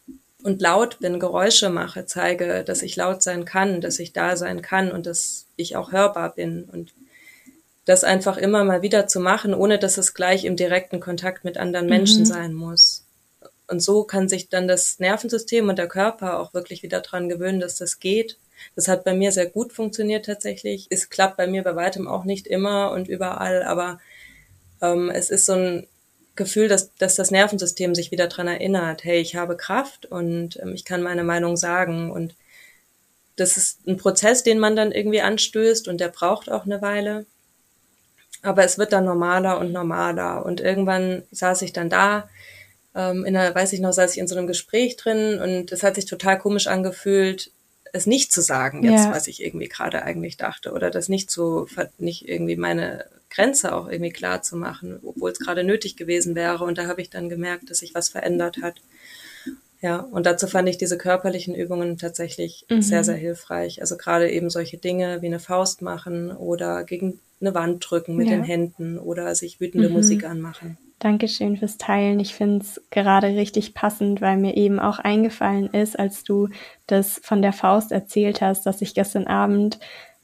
[0.44, 4.62] und laut bin, Geräusche mache, zeige, dass ich laut sein kann, dass ich da sein
[4.62, 6.94] kann und dass ich auch hörbar bin und
[7.86, 11.58] das einfach immer mal wieder zu machen, ohne dass es gleich im direkten Kontakt mit
[11.58, 12.26] anderen Menschen mhm.
[12.26, 13.06] sein muss.
[13.68, 17.60] Und so kann sich dann das Nervensystem und der Körper auch wirklich wieder dran gewöhnen,
[17.60, 18.38] dass das geht.
[18.76, 20.88] Das hat bei mir sehr gut funktioniert tatsächlich.
[20.90, 24.00] Es klappt bei mir bei weitem auch nicht immer und überall, aber
[24.82, 25.88] ähm, es ist so ein
[26.36, 30.74] Gefühl, dass, dass das Nervensystem sich wieder dran erinnert, hey, ich habe Kraft und ähm,
[30.74, 32.12] ich kann meine Meinung sagen.
[32.12, 32.36] Und
[33.36, 37.26] das ist ein Prozess, den man dann irgendwie anstößt und der braucht auch eine Weile.
[38.44, 40.46] Aber es wird dann normaler und normaler.
[40.46, 42.30] Und irgendwann saß ich dann da,
[42.96, 45.84] ähm, in einer, weiß ich noch, saß ich in so einem Gespräch drin und es
[45.84, 47.52] hat sich total komisch angefühlt,
[47.98, 49.12] es nicht zu sagen jetzt, ja.
[49.12, 53.90] was ich irgendwie gerade eigentlich dachte oder das nicht zu, nicht irgendwie meine Grenze auch
[53.90, 56.64] irgendwie klar zu machen, obwohl es gerade nötig gewesen wäre.
[56.64, 58.76] Und da habe ich dann gemerkt, dass sich was verändert hat.
[59.82, 62.82] Ja, und dazu fand ich diese körperlichen Übungen tatsächlich mhm.
[62.82, 63.82] sehr, sehr hilfreich.
[63.82, 68.28] Also gerade eben solche Dinge wie eine Faust machen oder gegen eine Wand drücken mit
[68.28, 68.36] ja.
[68.36, 69.96] den Händen oder sich wütende mhm.
[69.96, 70.78] Musik anmachen.
[71.00, 72.20] Dankeschön fürs Teilen.
[72.20, 76.50] Ich finde es gerade richtig passend, weil mir eben auch eingefallen ist, als du
[76.88, 79.80] das von der Faust erzählt hast, dass ich gestern Abend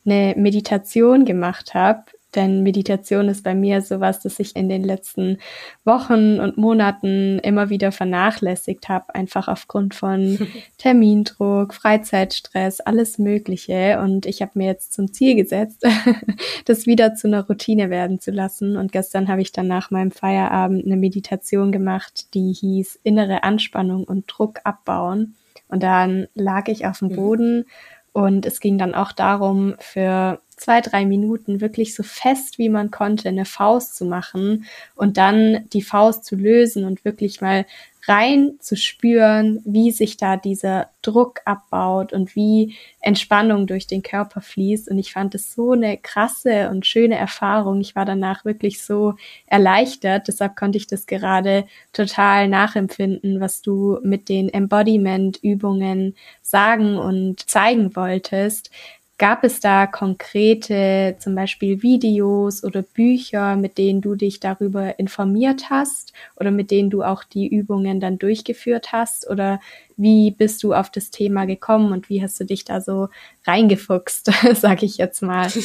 [0.05, 2.03] eine Meditation gemacht habe,
[2.35, 5.37] denn Meditation ist bei mir sowas, das ich in den letzten
[5.85, 10.37] Wochen und Monaten immer wieder vernachlässigt habe, einfach aufgrund von
[10.77, 13.99] Termindruck, Freizeitstress, alles Mögliche.
[14.01, 15.85] Und ich habe mir jetzt zum Ziel gesetzt,
[16.65, 18.77] das wieder zu einer Routine werden zu lassen.
[18.77, 24.03] Und gestern habe ich dann nach meinem Feierabend eine Meditation gemacht, die hieß innere Anspannung
[24.03, 25.35] und Druck abbauen.
[25.67, 27.15] Und dann lag ich auf dem mhm.
[27.15, 27.65] Boden
[28.13, 32.91] und es ging dann auch darum, für zwei, drei Minuten wirklich so fest wie man
[32.91, 37.65] konnte eine Faust zu machen und dann die Faust zu lösen und wirklich mal
[38.07, 44.41] rein zu spüren, wie sich da dieser Druck abbaut und wie Entspannung durch den Körper
[44.41, 44.89] fließt.
[44.89, 47.79] Und ich fand es so eine krasse und schöne Erfahrung.
[47.79, 49.13] Ich war danach wirklich so
[49.45, 50.27] erleichtert.
[50.27, 57.95] Deshalb konnte ich das gerade total nachempfinden, was du mit den Embodiment-Übungen sagen und zeigen
[57.95, 58.69] wolltest.
[59.19, 65.69] Gab es da konkrete, zum Beispiel Videos oder Bücher, mit denen du dich darüber informiert
[65.69, 69.29] hast oder mit denen du auch die Übungen dann durchgeführt hast?
[69.29, 69.61] Oder
[69.97, 73.09] wie bist du auf das Thema gekommen und wie hast du dich da so
[73.45, 75.51] reingefuchst, sag ich jetzt mal?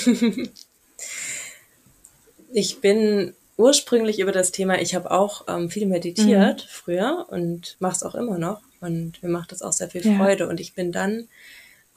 [2.51, 6.69] Ich bin ursprünglich über das Thema, ich habe auch ähm, viel meditiert mhm.
[6.69, 10.45] früher und mache es auch immer noch und mir macht das auch sehr viel Freude
[10.45, 10.51] ja.
[10.51, 11.29] und ich bin dann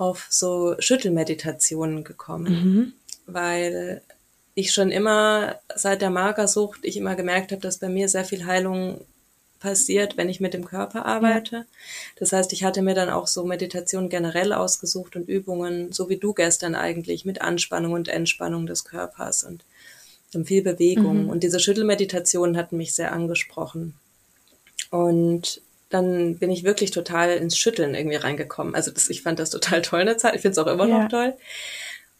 [0.02, 2.94] auf so Schüttelmeditationen gekommen, mhm.
[3.28, 4.02] weil
[4.56, 8.48] ich schon immer seit der Magersucht, ich immer gemerkt habe, dass bei mir sehr viel
[8.48, 9.02] Heilung
[9.60, 11.56] passiert, wenn ich mit dem Körper arbeite.
[11.56, 11.66] Ja.
[12.16, 16.18] Das heißt, ich hatte mir dann auch so Meditationen generell ausgesucht und Übungen, so wie
[16.18, 19.64] du gestern eigentlich, mit Anspannung und Entspannung des Körpers und
[20.46, 21.26] viel Bewegung.
[21.26, 21.30] Mhm.
[21.30, 23.94] Und diese Schüttelmeditationen hatten mich sehr angesprochen.
[24.90, 25.62] Und
[25.92, 28.76] dann bin ich wirklich total ins Schütteln irgendwie reingekommen.
[28.76, 30.36] Also das, ich fand das total toll eine Zeit.
[30.36, 31.04] Ich finde es auch immer ja.
[31.04, 31.34] noch toll.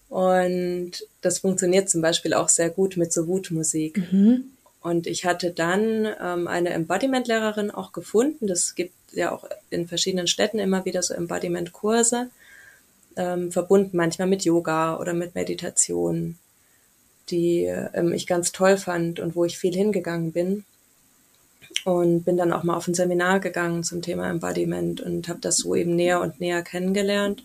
[0.10, 4.12] Und das funktioniert zum Beispiel auch sehr gut mit so Wutmusik.
[4.12, 4.52] Mhm.
[4.82, 8.48] Und ich hatte dann ähm, eine Embodiment-Lehrerin auch gefunden.
[8.48, 12.30] Das gibt ja auch in verschiedenen Städten immer wieder so Embodiment-Kurse,
[13.16, 16.38] ähm, verbunden manchmal mit Yoga oder mit Meditation,
[17.30, 20.66] die ähm, ich ganz toll fand und wo ich viel hingegangen bin
[21.86, 25.58] und bin dann auch mal auf ein Seminar gegangen zum Thema Embodiment und habe das
[25.58, 27.44] so eben näher und näher kennengelernt.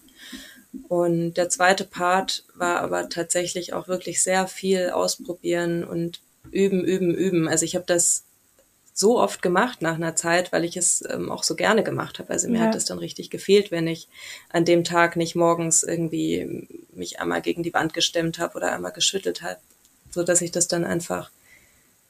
[0.88, 6.20] Und der zweite Part war aber tatsächlich auch wirklich sehr viel ausprobieren und
[6.50, 7.48] üben, üben, üben.
[7.48, 8.24] Also ich habe das
[8.92, 12.32] so oft gemacht nach einer Zeit, weil ich es ähm, auch so gerne gemacht habe.
[12.32, 12.64] Also mir ja.
[12.64, 14.08] hat es dann richtig gefehlt, wenn ich
[14.48, 18.92] an dem Tag nicht morgens irgendwie mich einmal gegen die Wand gestemmt habe oder einmal
[18.92, 19.60] geschüttelt habe,
[20.10, 21.30] so dass ich das dann einfach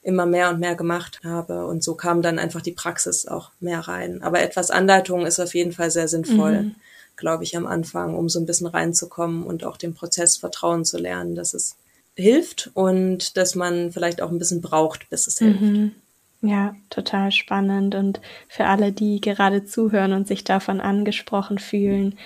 [0.06, 1.66] immer mehr und mehr gemacht habe.
[1.66, 4.22] Und so kam dann einfach die Praxis auch mehr rein.
[4.22, 6.74] Aber etwas Anleitung ist auf jeden Fall sehr sinnvoll, mhm.
[7.16, 10.96] glaube ich, am Anfang, um so ein bisschen reinzukommen und auch dem Prozess vertrauen zu
[10.96, 11.76] lernen, dass es
[12.14, 15.60] hilft und dass man vielleicht auch ein bisschen braucht, bis es hilft.
[15.60, 15.92] Mhm.
[16.40, 17.96] Ja, total spannend.
[17.96, 22.16] Und für alle, die gerade zuhören und sich davon angesprochen fühlen,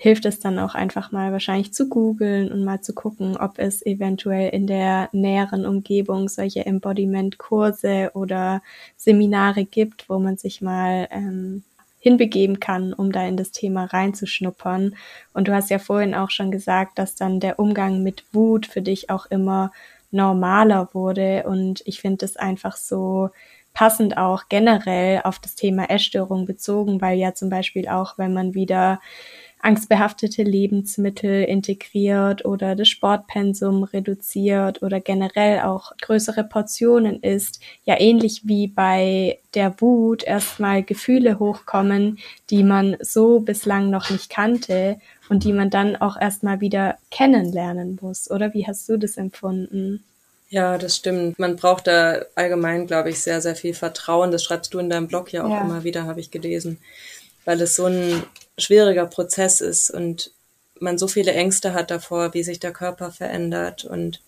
[0.00, 3.84] hilft es dann auch einfach mal wahrscheinlich zu googeln und mal zu gucken, ob es
[3.84, 8.62] eventuell in der näheren Umgebung solche Embodiment-Kurse oder
[8.96, 11.64] Seminare gibt, wo man sich mal ähm,
[11.98, 14.94] hinbegeben kann, um da in das Thema reinzuschnuppern.
[15.34, 18.82] Und du hast ja vorhin auch schon gesagt, dass dann der Umgang mit Wut für
[18.82, 19.72] dich auch immer
[20.12, 21.42] normaler wurde.
[21.48, 23.30] Und ich finde es einfach so
[23.74, 28.54] passend auch generell auf das Thema Essstörung bezogen, weil ja zum Beispiel auch, wenn man
[28.54, 29.00] wieder
[29.60, 38.42] angstbehaftete Lebensmittel integriert oder das Sportpensum reduziert oder generell auch größere Portionen isst, ja ähnlich
[38.44, 42.18] wie bei der Wut erstmal Gefühle hochkommen,
[42.50, 47.98] die man so bislang noch nicht kannte und die man dann auch erstmal wieder kennenlernen
[48.00, 48.30] muss.
[48.30, 50.04] Oder wie hast du das empfunden?
[50.50, 51.38] Ja, das stimmt.
[51.38, 54.30] Man braucht da allgemein, glaube ich, sehr, sehr viel Vertrauen.
[54.30, 55.60] Das schreibst du in deinem Blog ja auch ja.
[55.60, 56.78] immer wieder, habe ich gelesen,
[57.48, 58.24] weil es so ein
[58.58, 60.32] schwieriger Prozess ist und
[60.80, 64.20] man so viele Ängste hat davor, wie sich der Körper verändert und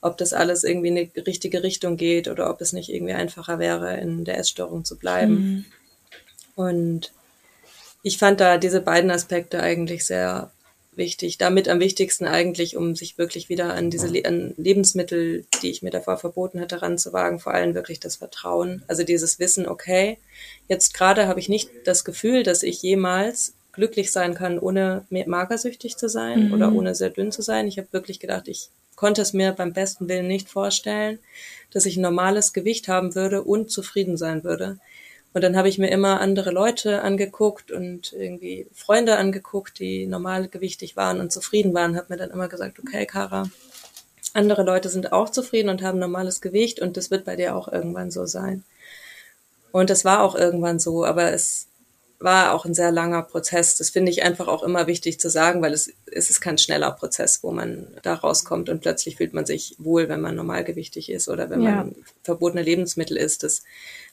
[0.00, 3.58] ob das alles irgendwie in die richtige Richtung geht oder ob es nicht irgendwie einfacher
[3.58, 5.34] wäre, in der Essstörung zu bleiben.
[5.34, 5.64] Mhm.
[6.54, 7.12] Und
[8.04, 10.52] ich fand da diese beiden Aspekte eigentlich sehr
[10.98, 11.38] wichtig.
[11.38, 15.82] Damit am wichtigsten eigentlich, um sich wirklich wieder an diese Le an Lebensmittel, die ich
[15.82, 18.82] mir davor verboten hatte, ranzuwagen, vor allem wirklich das Vertrauen.
[18.88, 20.18] Also dieses Wissen, okay,
[20.68, 25.96] jetzt gerade habe ich nicht das Gefühl, dass ich jemals glücklich sein kann, ohne magersüchtig
[25.96, 26.52] zu sein mhm.
[26.52, 27.68] oder ohne sehr dünn zu sein.
[27.68, 31.20] Ich habe wirklich gedacht, ich konnte es mir beim besten Willen nicht vorstellen,
[31.70, 34.78] dass ich ein normales Gewicht haben würde und zufrieden sein würde.
[35.34, 40.96] Und dann habe ich mir immer andere Leute angeguckt und irgendwie Freunde angeguckt, die normalgewichtig
[40.96, 43.50] waren und zufrieden waren, habe mir dann immer gesagt, okay, Kara,
[44.32, 47.68] andere Leute sind auch zufrieden und haben normales Gewicht und das wird bei dir auch
[47.68, 48.64] irgendwann so sein.
[49.70, 51.68] Und das war auch irgendwann so, aber es
[52.20, 53.76] war auch ein sehr langer Prozess.
[53.76, 56.90] Das finde ich einfach auch immer wichtig zu sagen, weil es, es ist kein schneller
[56.90, 61.28] Prozess, wo man da rauskommt und plötzlich fühlt man sich wohl, wenn man normalgewichtig ist
[61.28, 61.70] oder wenn ja.
[61.70, 63.44] man verbotene Lebensmittel isst.
[63.44, 63.62] Das,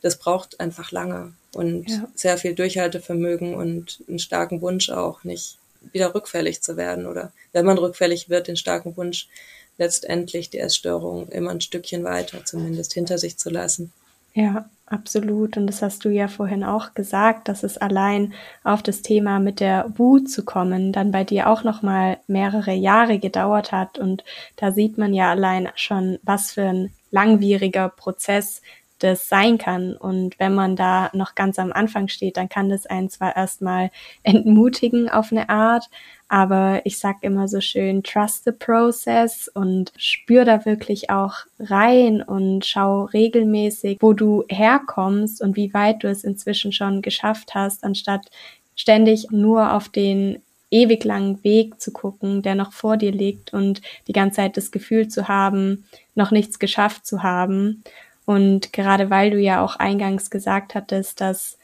[0.02, 2.08] das braucht einfach lange und ja.
[2.14, 5.58] sehr viel Durchhaltevermögen und einen starken Wunsch auch, nicht
[5.92, 9.28] wieder rückfällig zu werden oder wenn man rückfällig wird, den starken Wunsch,
[9.78, 13.92] letztendlich die Essstörung immer ein Stückchen weiter zumindest hinter sich zu lassen.
[14.36, 15.56] Ja, absolut.
[15.58, 19.60] Und das hast du ja vorhin auch gesagt, dass es allein auf das Thema mit
[19.62, 23.98] der Wut zu kommen dann bei dir auch noch mal mehrere Jahre gedauert hat.
[23.98, 24.24] Und
[24.58, 28.62] da sieht man ja allein schon, was für ein langwieriger Prozess
[29.00, 29.96] das sein kann.
[29.96, 33.92] Und wenn man da noch ganz am Anfang steht, dann kann das einen zwar erstmal
[34.24, 35.90] entmutigen auf eine Art,
[36.28, 42.22] aber ich sag immer so schön, trust the process und spür da wirklich auch rein
[42.22, 47.84] und schau regelmäßig, wo du herkommst und wie weit du es inzwischen schon geschafft hast,
[47.84, 48.28] anstatt
[48.76, 53.82] ständig nur auf den ewig langen Weg zu gucken, der noch vor dir liegt und
[54.08, 57.84] die ganze Zeit das Gefühl zu haben, noch nichts geschafft zu haben.
[58.26, 61.58] Und gerade weil du ja auch eingangs gesagt hattest, dass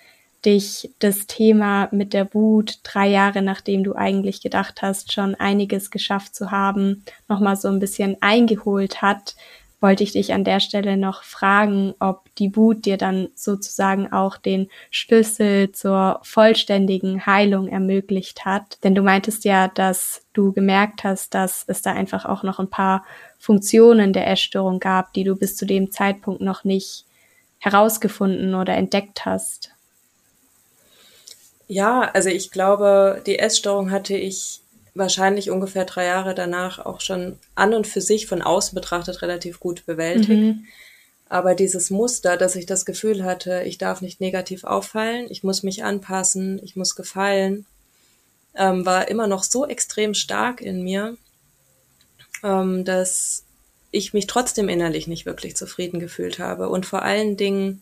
[0.46, 5.92] dich das Thema mit der Wut drei Jahre nachdem du eigentlich gedacht hast, schon einiges
[5.92, 9.36] geschafft zu haben, nochmal so ein bisschen eingeholt hat,
[9.82, 14.38] wollte ich dich an der Stelle noch fragen, ob die Wut dir dann sozusagen auch
[14.38, 18.78] den Schlüssel zur vollständigen Heilung ermöglicht hat.
[18.84, 22.70] Denn du meintest ja, dass du gemerkt hast, dass es da einfach auch noch ein
[22.70, 23.04] paar
[23.40, 27.06] Funktionen der Essstörung gab, die du bis zu dem Zeitpunkt noch nicht
[27.58, 29.72] herausgefunden oder entdeckt hast.
[31.68, 34.62] Ja, also ich glaube, die Essstörung hatte ich
[34.94, 39.60] wahrscheinlich ungefähr drei Jahre danach auch schon an und für sich von außen betrachtet relativ
[39.60, 40.30] gut bewältigt.
[40.30, 40.66] Mhm.
[41.30, 45.64] Aber dieses Muster, dass ich das Gefühl hatte, ich darf nicht negativ auffallen, ich muss
[45.64, 47.66] mich anpassen, ich muss gefallen,
[48.54, 51.16] ähm, war immer noch so extrem stark in mir,
[52.44, 53.46] ähm, dass
[53.92, 57.82] ich mich trotzdem innerlich nicht wirklich zufrieden gefühlt habe und vor allen Dingen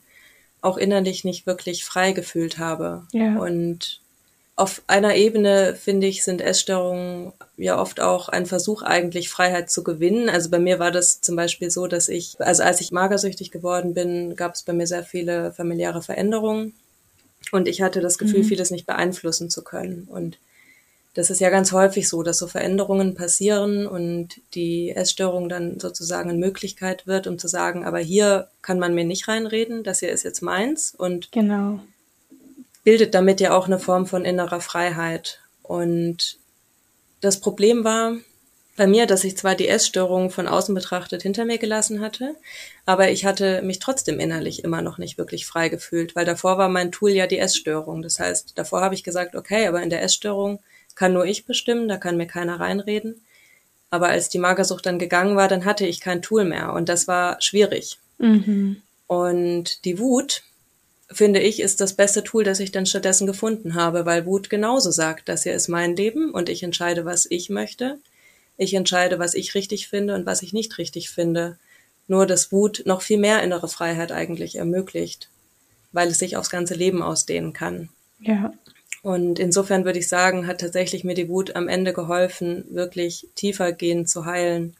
[0.61, 3.07] auch innerlich nicht wirklich frei gefühlt habe.
[3.13, 3.37] Ja.
[3.37, 4.01] Und
[4.59, 9.85] auf einer Ebene, finde ich, sind Essstörungen ja oft auch ein Versuch, eigentlich Freiheit zu
[9.85, 10.27] gewinnen.
[10.27, 13.93] Also bei mir war das zum Beispiel so, dass ich, also als ich magersüchtig geworden
[13.93, 16.73] bin, gab es bei mir sehr viele familiäre Veränderungen.
[17.53, 18.47] Und ich hatte das Gefühl, mhm.
[18.47, 20.09] vieles nicht beeinflussen zu können.
[20.11, 20.37] Und
[21.13, 26.29] das ist ja ganz häufig so, dass so Veränderungen passieren und die Essstörung dann sozusagen
[26.29, 30.09] eine Möglichkeit wird, um zu sagen, aber hier kann man mir nicht reinreden, das hier
[30.09, 31.79] ist jetzt meins und genau.
[32.89, 35.41] Bildet damit ja auch eine Form von innerer Freiheit.
[35.61, 36.39] Und
[37.21, 38.15] das Problem war
[38.77, 42.33] bei mir, dass ich zwar die Essstörung von außen betrachtet hinter mir gelassen hatte,
[42.87, 46.67] aber ich hatte mich trotzdem innerlich immer noch nicht wirklich frei gefühlt, weil davor war
[46.67, 48.01] mein Tool ja die Essstörung.
[48.01, 50.57] Das heißt, davor habe ich gesagt, okay, aber in der Essstörung
[50.95, 53.21] kann nur ich bestimmen, da kann mir keiner reinreden.
[53.91, 57.07] Aber als die Magersucht dann gegangen war, dann hatte ich kein Tool mehr und das
[57.07, 57.99] war schwierig.
[58.17, 58.81] Mhm.
[59.05, 60.41] Und die Wut,
[61.11, 64.91] finde ich, ist das beste Tool, das ich dann stattdessen gefunden habe, weil Wut genauso
[64.91, 67.97] sagt, das hier ist mein Leben und ich entscheide, was ich möchte.
[68.57, 71.57] Ich entscheide, was ich richtig finde und was ich nicht richtig finde.
[72.07, 75.29] Nur, dass Wut noch viel mehr innere Freiheit eigentlich ermöglicht,
[75.91, 77.89] weil es sich aufs ganze Leben ausdehnen kann.
[78.19, 78.53] Ja.
[79.01, 83.71] Und insofern würde ich sagen, hat tatsächlich mir die Wut am Ende geholfen, wirklich tiefer
[83.71, 84.75] gehen zu heilen,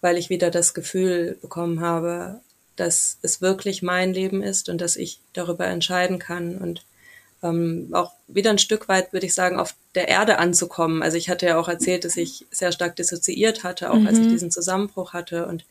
[0.00, 2.40] weil ich wieder das Gefühl bekommen habe,
[2.76, 6.84] dass es wirklich mein Leben ist und dass ich darüber entscheiden kann und
[7.42, 11.02] ähm, auch wieder ein Stück weit, würde ich sagen, auf der Erde anzukommen.
[11.02, 14.06] Also ich hatte ja auch erzählt, dass ich sehr stark dissoziiert hatte, auch mhm.
[14.06, 14.30] als ich mhm.
[14.30, 15.64] diesen Zusammenbruch hatte und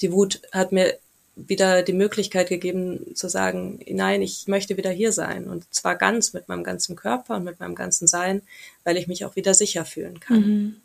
[0.00, 0.96] die Wut hat mir
[1.34, 6.32] wieder die Möglichkeit gegeben zu sagen, nein, ich möchte wieder hier sein und zwar ganz
[6.32, 8.42] mit meinem ganzen Körper und mit meinem ganzen Sein,
[8.84, 10.80] weil ich mich auch wieder sicher fühlen kann.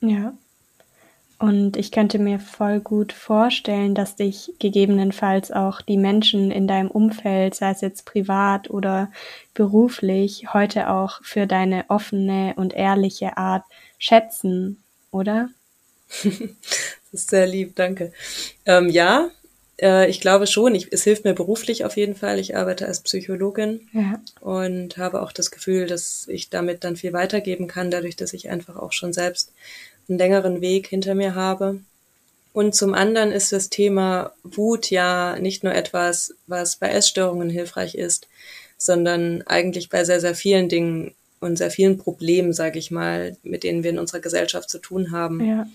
[0.00, 0.10] Mhm.
[0.10, 0.36] Ja.
[1.38, 6.90] Und ich könnte mir voll gut vorstellen, dass dich gegebenenfalls auch die Menschen in deinem
[6.90, 9.12] Umfeld, sei es jetzt privat oder
[9.54, 13.62] beruflich, heute auch für deine offene und ehrliche Art
[13.98, 15.48] schätzen, oder?
[16.24, 16.32] das
[17.12, 18.12] ist sehr lieb, danke.
[18.66, 19.30] Ähm, ja,
[19.80, 20.74] äh, ich glaube schon.
[20.74, 22.40] Ich, es hilft mir beruflich auf jeden Fall.
[22.40, 24.20] Ich arbeite als Psychologin ja.
[24.40, 28.50] und habe auch das Gefühl, dass ich damit dann viel weitergeben kann, dadurch, dass ich
[28.50, 29.52] einfach auch schon selbst
[30.08, 31.80] einen längeren Weg hinter mir habe.
[32.52, 37.94] Und zum anderen ist das Thema Wut ja nicht nur etwas, was bei Essstörungen hilfreich
[37.94, 38.26] ist,
[38.78, 43.62] sondern eigentlich bei sehr, sehr vielen Dingen und sehr vielen Problemen, sage ich mal, mit
[43.62, 45.44] denen wir in unserer Gesellschaft zu tun haben.
[45.44, 45.66] Ja.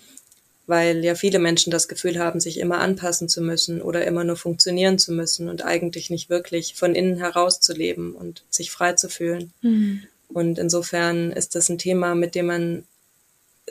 [0.66, 4.38] Weil ja viele Menschen das Gefühl haben, sich immer anpassen zu müssen oder immer nur
[4.38, 8.94] funktionieren zu müssen und eigentlich nicht wirklich von innen heraus zu leben und sich frei
[8.94, 9.52] zu fühlen.
[9.62, 10.04] Mhm.
[10.30, 12.84] Und insofern ist das ein Thema, mit dem man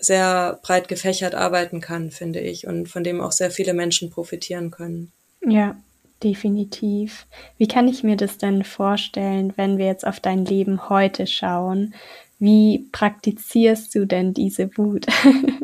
[0.01, 4.71] sehr breit gefächert arbeiten kann, finde ich, und von dem auch sehr viele Menschen profitieren
[4.71, 5.13] können.
[5.47, 5.77] Ja,
[6.23, 7.27] definitiv.
[7.59, 11.95] Wie kann ich mir das denn vorstellen, wenn wir jetzt auf dein Leben heute schauen?
[12.39, 15.07] Wie praktizierst du denn diese Wut?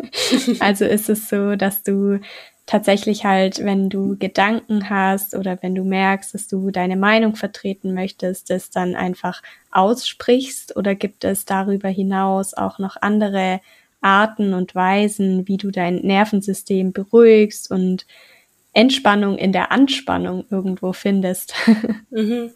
[0.60, 2.20] also ist es so, dass du
[2.66, 7.94] tatsächlich halt, wenn du Gedanken hast oder wenn du merkst, dass du deine Meinung vertreten
[7.94, 13.60] möchtest, das dann einfach aussprichst oder gibt es darüber hinaus auch noch andere
[14.00, 18.06] Arten und Weisen, wie du dein Nervensystem beruhigst und
[18.72, 21.54] Entspannung in der Anspannung irgendwo findest.
[22.10, 22.52] Mhm.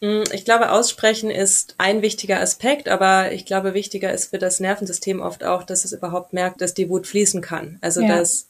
[0.00, 4.60] Mm, ich glaube, Aussprechen ist ein wichtiger Aspekt, aber ich glaube, wichtiger ist für das
[4.60, 7.78] Nervensystem oft auch, dass es überhaupt merkt, dass die Wut fließen kann.
[7.80, 8.16] Also ja.
[8.16, 8.46] das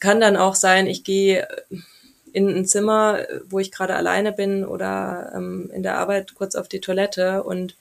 [0.00, 1.48] kann dann auch sein, ich gehe
[2.32, 6.68] in ein Zimmer, wo ich gerade alleine bin oder ähm, in der Arbeit kurz auf
[6.68, 7.76] die Toilette und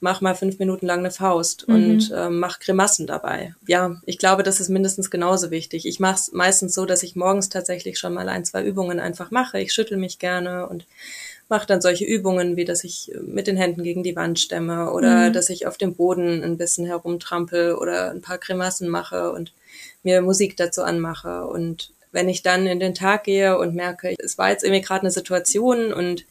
[0.00, 1.74] mach mal fünf Minuten lang eine Faust mhm.
[1.74, 3.54] und äh, mach Grimassen dabei.
[3.66, 5.86] Ja, ich glaube, das ist mindestens genauso wichtig.
[5.86, 9.30] Ich mache es meistens so, dass ich morgens tatsächlich schon mal ein, zwei Übungen einfach
[9.30, 9.60] mache.
[9.60, 10.86] Ich schüttel mich gerne und
[11.48, 15.28] mache dann solche Übungen, wie dass ich mit den Händen gegen die Wand stemme oder
[15.28, 15.32] mhm.
[15.32, 19.52] dass ich auf dem Boden ein bisschen herumtrampel oder ein paar Grimassen mache und
[20.02, 21.46] mir Musik dazu anmache.
[21.46, 25.02] Und wenn ich dann in den Tag gehe und merke, es war jetzt irgendwie gerade
[25.02, 26.24] eine Situation und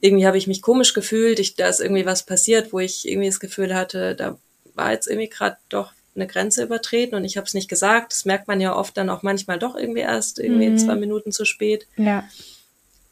[0.00, 3.28] irgendwie habe ich mich komisch gefühlt, ich, da ist irgendwie was passiert, wo ich irgendwie
[3.28, 4.38] das Gefühl hatte, da
[4.74, 8.12] war jetzt irgendwie gerade doch eine Grenze übertreten und ich habe es nicht gesagt.
[8.12, 10.78] Das merkt man ja oft dann auch manchmal doch irgendwie erst irgendwie mhm.
[10.78, 11.86] zwei Minuten zu spät.
[11.96, 12.24] Ja.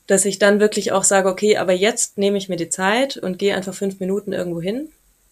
[0.06, 3.38] Dass ich dann wirklich auch sage, okay, aber jetzt nehme ich mir die Zeit und
[3.38, 4.88] gehe einfach fünf Minuten irgendwo hin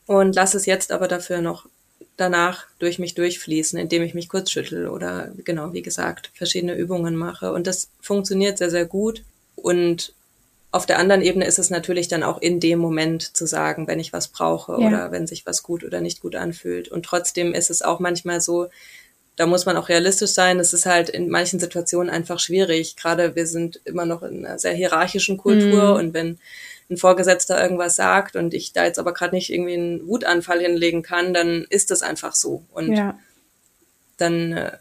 [0.06, 1.66] und lasse es jetzt aber dafür noch
[2.16, 7.16] danach durch mich durchfließen, indem ich mich kurz schüttel oder genau, wie gesagt, verschiedene Übungen
[7.16, 7.52] mache.
[7.52, 9.22] Und das funktioniert sehr, sehr gut.
[9.54, 10.12] Und
[10.76, 13.98] auf der anderen Ebene ist es natürlich dann auch in dem Moment zu sagen, wenn
[13.98, 14.86] ich was brauche ja.
[14.86, 16.88] oder wenn sich was gut oder nicht gut anfühlt.
[16.88, 18.68] Und trotzdem ist es auch manchmal so,
[19.36, 20.60] da muss man auch realistisch sein.
[20.60, 22.94] Es ist halt in manchen Situationen einfach schwierig.
[22.96, 25.96] Gerade wir sind immer noch in einer sehr hierarchischen Kultur mhm.
[25.96, 26.38] und wenn
[26.90, 31.02] ein Vorgesetzter irgendwas sagt und ich da jetzt aber gerade nicht irgendwie einen Wutanfall hinlegen
[31.02, 32.64] kann, dann ist es einfach so.
[32.70, 33.18] Und ja.
[34.18, 34.72] dann äh,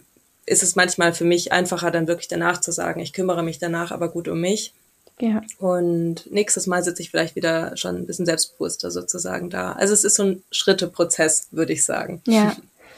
[0.46, 3.92] ist es manchmal für mich einfacher, dann wirklich danach zu sagen, ich kümmere mich danach
[3.92, 4.74] aber gut um mich
[5.20, 5.42] ja.
[5.60, 9.72] Und nächstes Mal sitze ich vielleicht wieder schon ein bisschen selbstbewusster sozusagen da.
[9.74, 12.22] Also es ist so ein Schritteprozess, würde ich sagen.
[12.28, 12.56] Ja.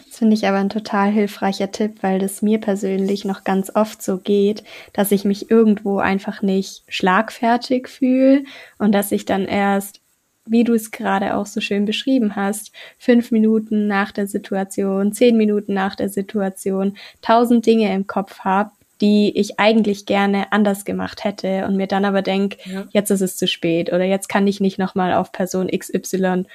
[0.08, 4.02] Das finde ich aber ein total hilfreicher Tipp, weil das mir persönlich noch ganz oft
[4.02, 8.44] so geht, dass ich mich irgendwo einfach nicht schlagfertig fühle
[8.80, 10.02] und dass ich dann erst
[10.50, 15.38] wie du es gerade auch so schön beschrieben hast, fünf Minuten nach der Situation, zehn
[15.38, 21.24] Minuten nach der Situation, tausend Dinge im Kopf habe, die ich eigentlich gerne anders gemacht
[21.24, 22.88] hätte und mir dann aber denke, ja.
[22.92, 26.46] jetzt ist es zu spät oder jetzt kann ich nicht nochmal auf Person XY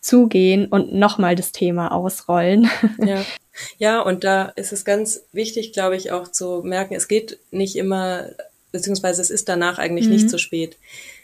[0.00, 2.70] zugehen und nochmal das Thema ausrollen.
[3.04, 3.24] Ja.
[3.78, 7.76] ja, und da ist es ganz wichtig, glaube ich, auch zu merken, es geht nicht
[7.76, 8.30] immer,
[8.72, 10.12] beziehungsweise es ist danach eigentlich mhm.
[10.12, 10.76] nicht zu spät.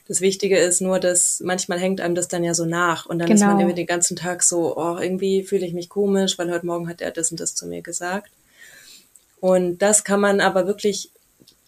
[0.09, 3.29] Das Wichtige ist nur, dass manchmal hängt einem das dann ja so nach und dann
[3.29, 3.41] genau.
[3.41, 6.67] ist man irgendwie den ganzen Tag so, oh, irgendwie fühle ich mich komisch, weil heute
[6.67, 8.31] Morgen hat er das und das zu mir gesagt.
[9.41, 11.11] Und das kann man aber wirklich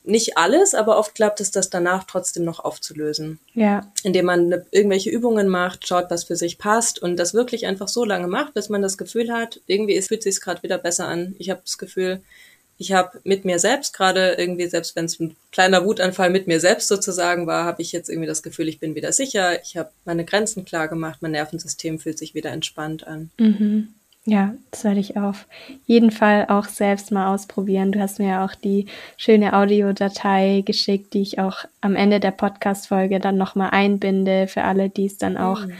[0.04, 3.38] nicht alles, aber oft klappt es, das danach trotzdem noch aufzulösen.
[3.54, 3.86] Ja.
[4.02, 7.88] Indem man ne, irgendwelche Übungen macht, schaut, was für sich passt und das wirklich einfach
[7.88, 11.06] so lange macht, bis man das Gefühl hat, irgendwie es fühlt sich gerade wieder besser
[11.06, 11.36] an.
[11.38, 12.20] Ich habe das Gefühl,
[12.78, 16.58] ich habe mit mir selbst gerade irgendwie, selbst wenn es ein kleiner Wutanfall mit mir
[16.58, 19.90] selbst sozusagen war, habe ich jetzt irgendwie das Gefühl, ich bin wieder sicher, ich habe
[20.04, 23.30] meine Grenzen klar gemacht, mein Nervensystem fühlt sich wieder entspannt an.
[23.38, 23.94] Mhm.
[24.24, 25.48] Ja, das werde ich auf
[25.84, 27.90] jeden Fall auch selbst mal ausprobieren.
[27.90, 32.30] Du hast mir ja auch die schöne Audiodatei geschickt, die ich auch am Ende der
[32.30, 35.72] Podcast-Folge dann nochmal einbinde für alle, die es dann auch mhm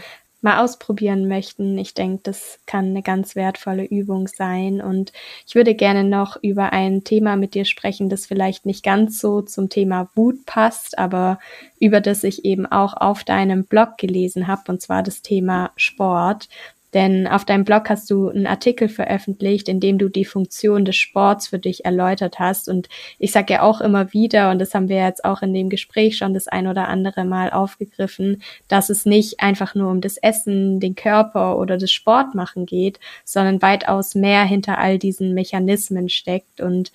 [0.43, 1.79] mal ausprobieren möchten.
[1.79, 4.81] Ich denke, das kann eine ganz wertvolle Übung sein.
[4.81, 5.13] Und
[5.47, 9.41] ich würde gerne noch über ein Thema mit dir sprechen, das vielleicht nicht ganz so
[9.41, 11.39] zum Thema Wut passt, aber
[11.81, 16.49] über das ich eben auch auf deinem Blog gelesen habe, und zwar das Thema Sport.
[16.95, 20.97] Denn auf deinem Blog hast du einen Artikel veröffentlicht, in dem du die Funktion des
[20.97, 22.69] Sports für dich erläutert hast.
[22.69, 22.89] Und
[23.19, 26.19] ich sage ja auch immer wieder, und das haben wir jetzt auch in dem Gespräch
[26.19, 30.81] schon das ein oder andere Mal aufgegriffen, dass es nicht einfach nur um das Essen,
[30.81, 36.61] den Körper oder das Sportmachen geht, sondern weitaus mehr hinter all diesen Mechanismen steckt.
[36.61, 36.93] Und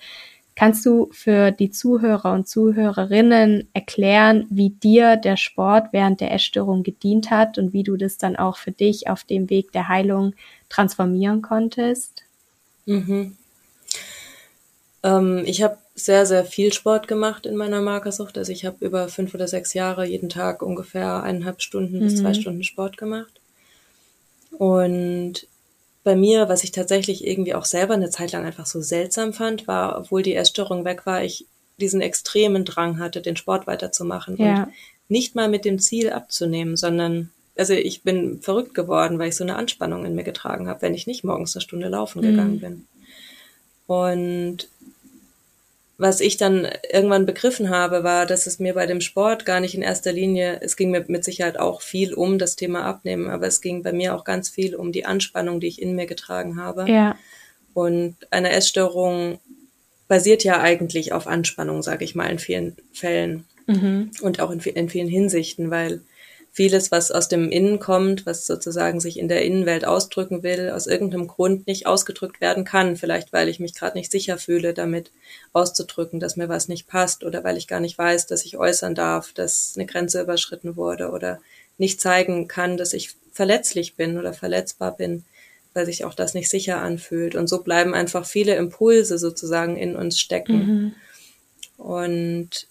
[0.58, 6.82] Kannst du für die Zuhörer und Zuhörerinnen erklären, wie dir der Sport während der Essstörung
[6.82, 10.34] gedient hat und wie du das dann auch für dich auf dem Weg der Heilung
[10.68, 12.24] transformieren konntest?
[12.86, 13.36] Mhm.
[15.04, 18.36] Ähm, ich habe sehr, sehr viel Sport gemacht in meiner Magersucht.
[18.36, 22.00] Also ich habe über fünf oder sechs Jahre jeden Tag ungefähr eineinhalb Stunden mhm.
[22.00, 23.40] bis zwei Stunden Sport gemacht.
[24.50, 25.46] Und
[26.08, 29.68] bei mir, was ich tatsächlich irgendwie auch selber eine Zeit lang einfach so seltsam fand,
[29.68, 31.44] war, obwohl die Essstörung weg war, ich
[31.78, 34.62] diesen extremen Drang hatte, den Sport weiterzumachen ja.
[34.62, 34.72] und
[35.10, 37.28] nicht mal mit dem Ziel abzunehmen, sondern
[37.58, 40.94] also ich bin verrückt geworden, weil ich so eine Anspannung in mir getragen habe, wenn
[40.94, 42.30] ich nicht morgens eine Stunde laufen mhm.
[42.30, 42.86] gegangen bin.
[43.86, 44.70] Und
[45.98, 49.74] was ich dann irgendwann begriffen habe, war, dass es mir bei dem Sport gar nicht
[49.74, 53.48] in erster Linie, es ging mir mit Sicherheit auch viel um das Thema Abnehmen, aber
[53.48, 56.56] es ging bei mir auch ganz viel um die Anspannung, die ich in mir getragen
[56.56, 56.88] habe.
[56.88, 57.18] Ja.
[57.74, 59.40] Und eine Essstörung
[60.06, 64.12] basiert ja eigentlich auf Anspannung, sage ich mal, in vielen Fällen mhm.
[64.22, 66.00] und auch in, in vielen Hinsichten, weil
[66.58, 70.88] vieles, was aus dem Innen kommt, was sozusagen sich in der Innenwelt ausdrücken will, aus
[70.88, 72.96] irgendeinem Grund nicht ausgedrückt werden kann.
[72.96, 75.12] Vielleicht, weil ich mich gerade nicht sicher fühle, damit
[75.52, 78.96] auszudrücken, dass mir was nicht passt oder weil ich gar nicht weiß, dass ich äußern
[78.96, 81.38] darf, dass eine Grenze überschritten wurde oder
[81.76, 85.24] nicht zeigen kann, dass ich verletzlich bin oder verletzbar bin,
[85.74, 87.36] weil sich auch das nicht sicher anfühlt.
[87.36, 90.56] Und so bleiben einfach viele Impulse sozusagen in uns stecken.
[90.56, 91.84] Mhm.
[91.84, 92.67] Und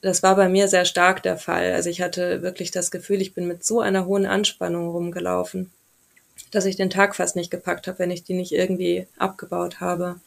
[0.00, 1.72] das war bei mir sehr stark der Fall.
[1.72, 5.72] Also ich hatte wirklich das Gefühl, ich bin mit so einer hohen Anspannung rumgelaufen,
[6.50, 10.20] dass ich den Tag fast nicht gepackt habe, wenn ich die nicht irgendwie abgebaut habe.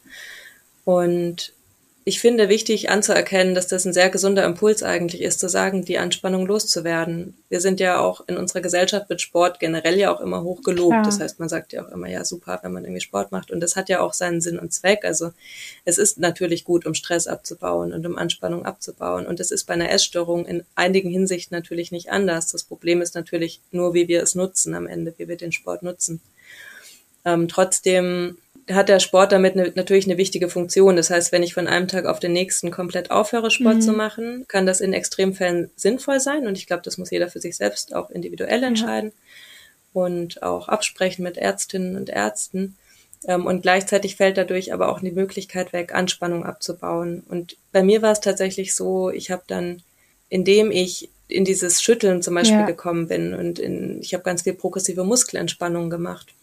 [0.84, 1.52] Und
[2.04, 5.98] ich finde wichtig anzuerkennen, dass das ein sehr gesunder Impuls eigentlich ist, zu sagen, die
[5.98, 7.36] Anspannung loszuwerden.
[7.48, 10.90] Wir sind ja auch in unserer Gesellschaft mit Sport generell ja auch immer hoch gelobt.
[10.90, 11.04] Klar.
[11.04, 13.52] Das heißt, man sagt ja auch immer, ja, super, wenn man irgendwie Sport macht.
[13.52, 15.04] Und das hat ja auch seinen Sinn und Zweck.
[15.04, 15.30] Also
[15.84, 19.24] es ist natürlich gut, um Stress abzubauen und um Anspannung abzubauen.
[19.24, 22.50] Und es ist bei einer Essstörung in einigen Hinsichten natürlich nicht anders.
[22.50, 25.84] Das Problem ist natürlich nur, wie wir es nutzen am Ende, wie wir den Sport
[25.84, 26.20] nutzen.
[27.24, 28.38] Ähm, trotzdem
[28.70, 30.96] hat der Sport damit ne, natürlich eine wichtige Funktion.
[30.96, 33.80] Das heißt, wenn ich von einem Tag auf den nächsten komplett aufhöre, Sport mhm.
[33.80, 36.46] zu machen, kann das in Extremfällen sinnvoll sein.
[36.46, 40.02] Und ich glaube, das muss jeder für sich selbst auch individuell entscheiden ja.
[40.02, 42.76] und auch absprechen mit Ärztinnen und Ärzten.
[43.26, 47.24] Ähm, und gleichzeitig fällt dadurch aber auch die Möglichkeit weg, Anspannung abzubauen.
[47.28, 49.82] Und bei mir war es tatsächlich so, ich habe dann,
[50.28, 52.66] indem ich in dieses Schütteln zum Beispiel ja.
[52.66, 56.34] gekommen bin und in, ich habe ganz viel progressive Muskelentspannung gemacht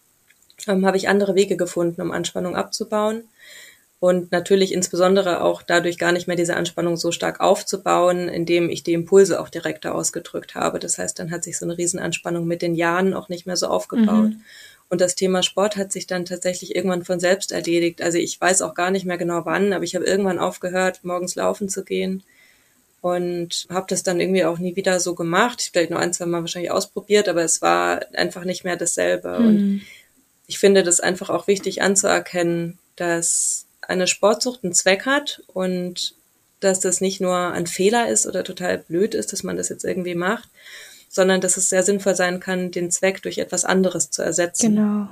[0.67, 3.23] ähm, habe ich andere Wege gefunden, um Anspannung abzubauen.
[3.99, 8.81] Und natürlich insbesondere auch dadurch gar nicht mehr diese Anspannung so stark aufzubauen, indem ich
[8.83, 10.79] die Impulse auch direkter ausgedrückt habe.
[10.79, 13.67] Das heißt, dann hat sich so eine Riesenanspannung mit den Jahren auch nicht mehr so
[13.67, 14.29] aufgebaut.
[14.29, 14.41] Mhm.
[14.89, 18.01] Und das Thema Sport hat sich dann tatsächlich irgendwann von selbst erledigt.
[18.01, 21.35] Also ich weiß auch gar nicht mehr genau wann, aber ich habe irgendwann aufgehört, morgens
[21.35, 22.23] laufen zu gehen
[23.01, 25.61] und habe das dann irgendwie auch nie wieder so gemacht.
[25.61, 29.39] Ich vielleicht nur ein, zwei Mal wahrscheinlich ausprobiert, aber es war einfach nicht mehr dasselbe.
[29.39, 29.47] Mhm.
[29.47, 29.81] Und
[30.49, 36.15] ich finde das einfach auch wichtig anzuerkennen, dass eine Sportsucht einen Zweck hat und
[36.59, 39.85] dass das nicht nur ein Fehler ist oder total blöd ist, dass man das jetzt
[39.85, 40.49] irgendwie macht,
[41.07, 44.75] sondern dass es sehr sinnvoll sein kann, den Zweck durch etwas anderes zu ersetzen.
[44.75, 45.07] Genau.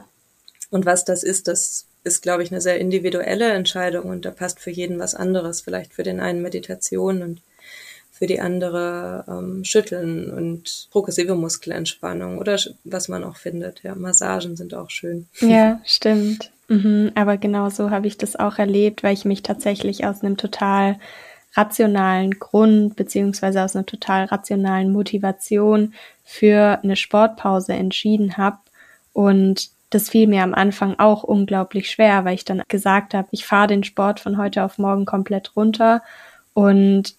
[0.72, 4.60] Und was das ist, das ist, glaube ich, eine sehr individuelle Entscheidung und da passt
[4.60, 5.62] für jeden was anderes.
[5.62, 7.42] Vielleicht für den einen Meditation und
[8.18, 13.84] für die andere ähm, Schütteln und progressive Muskelentspannung oder was man auch findet.
[13.84, 15.28] Ja, Massagen sind auch schön.
[15.40, 16.52] Ja, stimmt.
[16.68, 20.36] Mhm, aber genau so habe ich das auch erlebt, weil ich mich tatsächlich aus einem
[20.36, 21.00] total
[21.54, 25.94] rationalen Grund beziehungsweise aus einer total rationalen Motivation
[26.24, 28.58] für eine Sportpause entschieden habe
[29.14, 33.46] und das fiel mir am Anfang auch unglaublich schwer, weil ich dann gesagt habe, ich
[33.46, 36.02] fahre den Sport von heute auf morgen komplett runter
[36.54, 37.16] und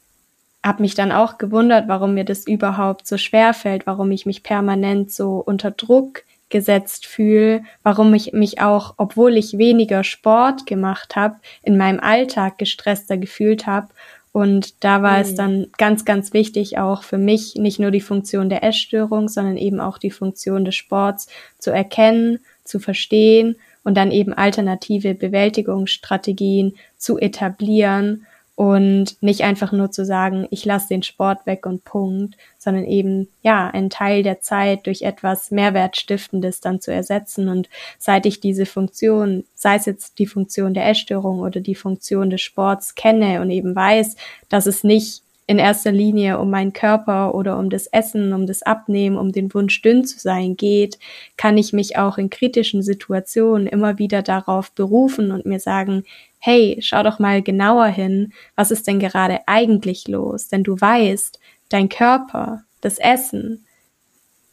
[0.69, 4.45] habe mich dann auch gewundert, warum mir das überhaupt so schwer fällt, warum ich mich
[4.45, 11.15] permanent so unter Druck ausgesetzt fühle, warum ich mich auch, obwohl ich weniger Sport gemacht
[11.17, 13.89] habe, in meinem Alltag gestresster gefühlt habe.
[14.33, 15.23] Und da war mhm.
[15.23, 19.57] es dann ganz, ganz wichtig, auch für mich nicht nur die Funktion der Essstörung, sondern
[19.57, 26.75] eben auch die Funktion des Sports zu erkennen, zu verstehen und dann eben alternative Bewältigungsstrategien
[26.97, 28.27] zu etablieren
[28.59, 33.29] und nicht einfach nur zu sagen, ich lasse den Sport weg und Punkt, sondern eben
[33.41, 37.49] ja einen Teil der Zeit durch etwas Mehrwertstiftendes dann zu ersetzen.
[37.49, 42.31] Und seit ich diese Funktion, sei es jetzt die Funktion der Essstörung oder die Funktion
[42.31, 44.17] des Sports kenne und eben weiß,
[44.49, 48.63] dass es nicht in erster Linie um meinen Körper oder um das Essen, um das
[48.63, 50.99] Abnehmen, um den Wunsch dünn zu sein geht,
[51.37, 56.03] kann ich mich auch in kritischen Situationen immer wieder darauf berufen und mir sagen,
[56.39, 60.49] hey, schau doch mal genauer hin, was ist denn gerade eigentlich los?
[60.49, 63.65] Denn du weißt, dein Körper, das Essen,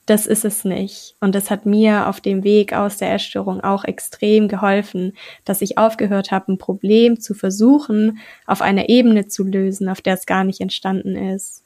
[0.05, 1.15] das ist es nicht.
[1.19, 5.13] Und das hat mir auf dem Weg aus der Essstörung auch extrem geholfen,
[5.45, 10.13] dass ich aufgehört habe, ein Problem zu versuchen, auf einer Ebene zu lösen, auf der
[10.13, 11.63] es gar nicht entstanden ist.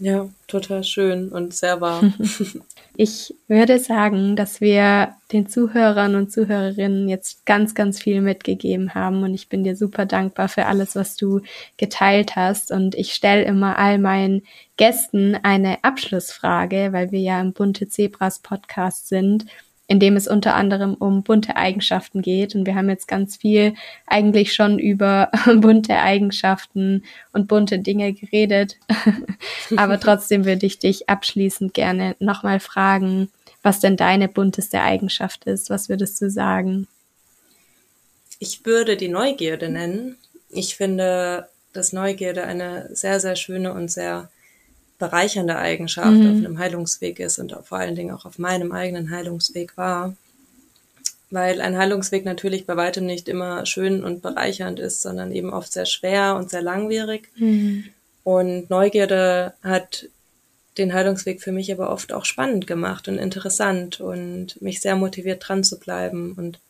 [0.00, 2.02] Ja, total schön und sehr wahr.
[3.00, 9.22] Ich würde sagen, dass wir den Zuhörern und Zuhörerinnen jetzt ganz, ganz viel mitgegeben haben
[9.22, 11.42] und ich bin dir super dankbar für alles, was du
[11.76, 12.72] geteilt hast.
[12.72, 14.42] Und ich stelle immer all meinen
[14.76, 19.46] Gästen eine Abschlussfrage, weil wir ja im Bunte Zebras Podcast sind
[19.88, 22.54] in dem es unter anderem um bunte Eigenschaften geht.
[22.54, 23.74] Und wir haben jetzt ganz viel
[24.06, 28.76] eigentlich schon über bunte Eigenschaften und bunte Dinge geredet.
[29.76, 33.30] Aber trotzdem würde ich dich abschließend gerne nochmal fragen,
[33.62, 35.70] was denn deine bunteste Eigenschaft ist.
[35.70, 36.86] Was würdest du sagen?
[38.38, 40.16] Ich würde die Neugierde nennen.
[40.50, 44.28] Ich finde, dass Neugierde eine sehr, sehr schöne und sehr
[44.98, 46.30] bereichernde Eigenschaft mhm.
[46.30, 50.16] auf einem Heilungsweg ist und vor allen Dingen auch auf meinem eigenen Heilungsweg war.
[51.30, 55.72] Weil ein Heilungsweg natürlich bei weitem nicht immer schön und bereichernd ist, sondern eben oft
[55.72, 57.28] sehr schwer und sehr langwierig.
[57.36, 57.84] Mhm.
[58.24, 60.06] Und Neugierde hat
[60.78, 65.46] den Heilungsweg für mich aber oft auch spannend gemacht und interessant und mich sehr motiviert
[65.46, 66.60] dran zu bleiben und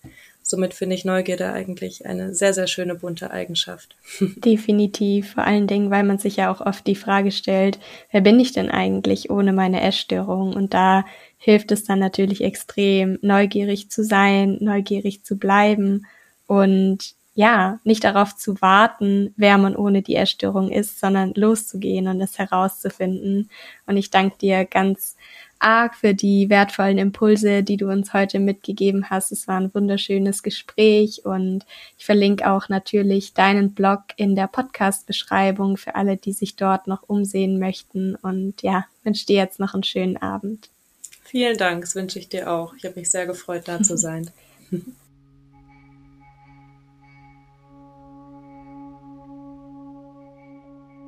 [0.51, 3.95] Somit finde ich Neugierde eigentlich eine sehr, sehr schöne bunte Eigenschaft.
[4.37, 7.79] Definitiv, vor allen Dingen, weil man sich ja auch oft die Frage stellt,
[8.13, 10.55] wer bin ich denn eigentlich ohne meine Essstörung?
[10.55, 11.05] Und da
[11.37, 16.07] hilft es dann natürlich extrem, neugierig zu sein, neugierig zu bleiben
[16.47, 22.23] und ja, nicht darauf zu warten, wer man ohne die Essstörung ist, sondern loszugehen und
[22.23, 23.51] es herauszufinden.
[23.87, 25.15] Und ich danke dir ganz
[25.59, 29.33] arg für die wertvollen Impulse, die du uns heute mitgegeben hast.
[29.33, 31.65] Es war ein wunderschönes Gespräch und
[31.99, 37.09] ich verlinke auch natürlich deinen Blog in der Podcast-Beschreibung für alle, die sich dort noch
[37.09, 38.15] umsehen möchten.
[38.17, 40.71] Und ja, wünsche dir jetzt noch einen schönen Abend.
[41.25, 42.75] Vielen Dank, das wünsche ich dir auch.
[42.75, 44.31] Ich habe mich sehr gefreut, da zu sein.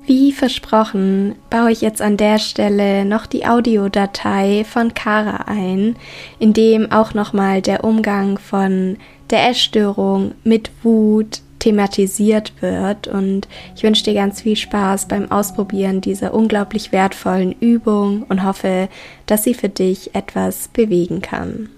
[0.05, 5.95] Wie versprochen baue ich jetzt an der Stelle noch die Audiodatei von Kara ein,
[6.39, 8.97] in dem auch nochmal der Umgang von
[9.29, 16.01] der Essstörung mit Wut thematisiert wird und ich wünsche dir ganz viel Spaß beim Ausprobieren
[16.01, 18.89] dieser unglaublich wertvollen Übung und hoffe,
[19.27, 21.69] dass sie für dich etwas bewegen kann.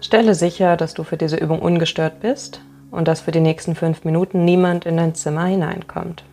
[0.00, 4.04] Stelle sicher, dass du für diese Übung ungestört bist und dass für die nächsten fünf
[4.04, 6.24] Minuten niemand in dein Zimmer hineinkommt.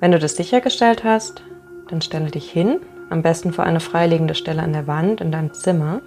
[0.00, 1.42] Wenn du das sichergestellt hast,
[1.88, 5.52] dann stelle dich hin, am besten vor eine freiliegende Stelle an der Wand in deinem
[5.52, 6.00] Zimmer,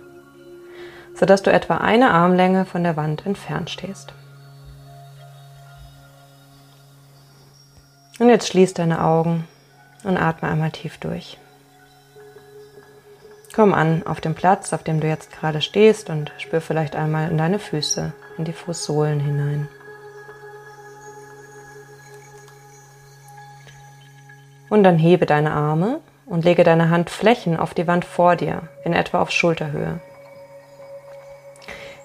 [1.13, 4.13] sodass du etwa eine Armlänge von der Wand entfernt stehst.
[8.19, 9.47] Und jetzt schließ deine Augen
[10.03, 11.37] und atme einmal tief durch.
[13.57, 17.31] Komm an auf dem Platz, auf dem du jetzt gerade stehst und spür vielleicht einmal
[17.31, 19.67] in deine Füße, in die Fußsohlen hinein.
[24.69, 28.93] Und dann hebe deine Arme und lege deine Handflächen auf die Wand vor dir, in
[28.93, 30.01] etwa auf Schulterhöhe.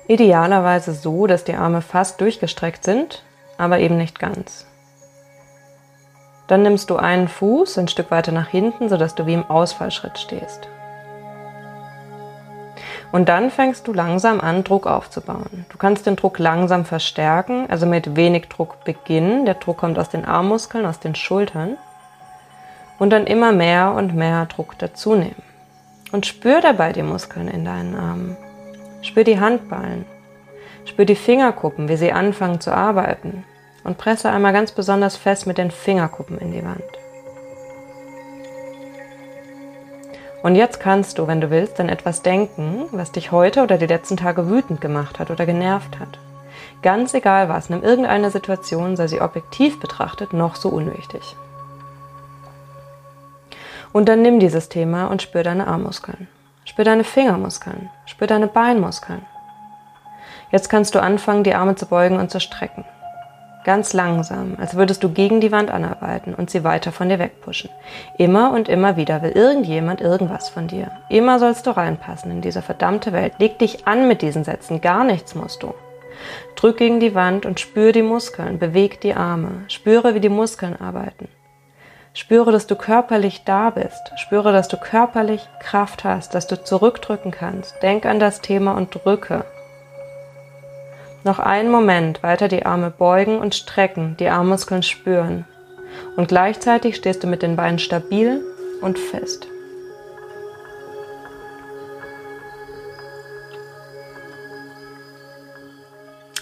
[0.09, 3.25] Idealerweise so, dass die Arme fast durchgestreckt sind,
[3.59, 4.67] aber eben nicht ganz.
[6.47, 10.19] Dann nimmst du einen Fuß ein Stück weiter nach hinten, sodass du wie im Ausfallschritt
[10.19, 10.67] stehst.
[13.13, 15.67] Und dann fängst du langsam an, Druck aufzubauen.
[15.69, 19.45] Du kannst den Druck langsam verstärken, also mit wenig Druck beginnen.
[19.45, 21.77] Der Druck kommt aus den Armmuskeln, aus den Schultern.
[22.99, 25.43] Und dann immer mehr und mehr Druck dazu nehmen.
[26.11, 28.37] Und spür dabei die Muskeln in deinen Armen.
[29.03, 30.07] Spür die Handballen.
[30.87, 33.45] Spür die Fingerkuppen, wie sie anfangen zu arbeiten.
[33.85, 37.02] und presse einmal ganz besonders fest mit den Fingerkuppen in die Wand.
[40.43, 43.87] Und jetzt kannst du, wenn du willst, an etwas denken, was dich heute oder die
[43.87, 46.19] letzten Tage wütend gemacht hat oder genervt hat.
[46.83, 51.37] Ganz egal was, nimm irgendeine Situation, sei sie objektiv betrachtet noch so unwichtig.
[53.93, 56.27] Und dann nimm dieses Thema und spür deine Armmuskeln.
[56.65, 57.91] Spür deine Fingermuskeln.
[58.07, 59.25] Spür deine Beinmuskeln.
[60.51, 62.85] Jetzt kannst du anfangen, die Arme zu beugen und zu strecken.
[63.65, 67.71] Ganz langsam, als würdest du gegen die Wand anarbeiten und sie weiter von dir wegpushen.
[68.19, 70.91] Immer und immer wieder will irgendjemand irgendwas von dir.
[71.09, 73.35] Immer sollst du reinpassen in diese verdammte Welt.
[73.39, 74.81] Leg dich an mit diesen Sätzen.
[74.81, 75.75] Gar nichts musst du.
[76.57, 78.59] Drück gegen die Wand und spür die Muskeln.
[78.59, 79.65] Beweg die Arme.
[79.69, 81.29] Spüre, wie die Muskeln arbeiten.
[82.15, 84.13] Spüre, dass du körperlich da bist.
[84.17, 87.81] Spüre, dass du körperlich Kraft hast, dass du zurückdrücken kannst.
[87.81, 89.45] Denk an das Thema und drücke.
[91.25, 95.45] Noch einen Moment weiter die Arme beugen und strecken, die Armmuskeln spüren.
[96.17, 98.41] Und gleichzeitig stehst du mit den Beinen stabil
[98.81, 99.47] und fest.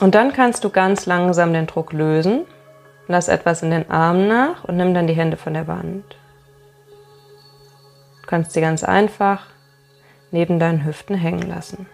[0.01, 2.47] Und dann kannst du ganz langsam den Druck lösen.
[3.07, 6.05] Lass etwas in den Armen nach und nimm dann die Hände von der Wand.
[8.23, 9.47] Du kannst sie ganz einfach
[10.31, 11.87] neben deinen Hüften hängen lassen.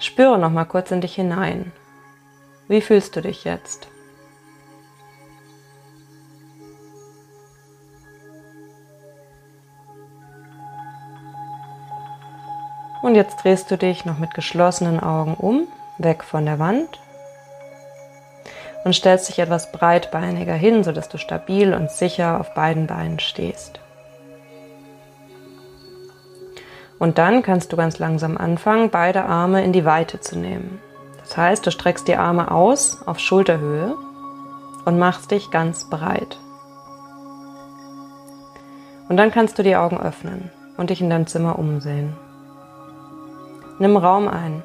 [0.00, 1.72] Spüre noch mal kurz in dich hinein.
[2.68, 3.88] Wie fühlst du dich jetzt?
[13.02, 17.00] Und jetzt drehst du dich noch mit geschlossenen Augen um, weg von der Wand
[18.84, 23.80] und stellst dich etwas breitbeiniger hin, sodass du stabil und sicher auf beiden Beinen stehst.
[26.98, 30.80] Und dann kannst du ganz langsam anfangen, beide Arme in die Weite zu nehmen.
[31.34, 33.96] Das heißt, du streckst die Arme aus auf Schulterhöhe
[34.84, 36.38] und machst dich ganz breit.
[39.08, 42.14] Und dann kannst du die Augen öffnen und dich in dein Zimmer umsehen.
[43.80, 44.62] Nimm Raum ein.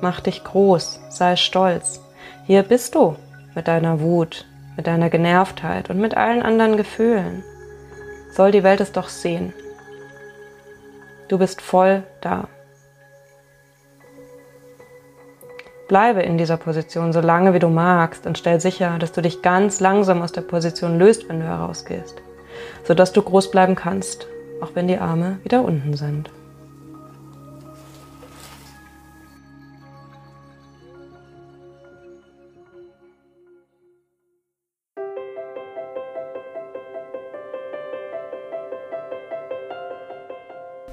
[0.00, 2.00] Mach dich groß, sei stolz.
[2.46, 3.16] Hier bist du
[3.56, 7.42] mit deiner Wut, mit deiner Genervtheit und mit allen anderen Gefühlen.
[8.30, 9.52] Soll die Welt es doch sehen.
[11.26, 12.46] Du bist voll da.
[15.90, 19.42] Bleibe in dieser Position so lange wie du magst und stell sicher, dass du dich
[19.42, 22.22] ganz langsam aus der Position löst, wenn du herausgehst,
[22.84, 24.28] sodass du groß bleiben kannst,
[24.60, 26.30] auch wenn die Arme wieder unten sind.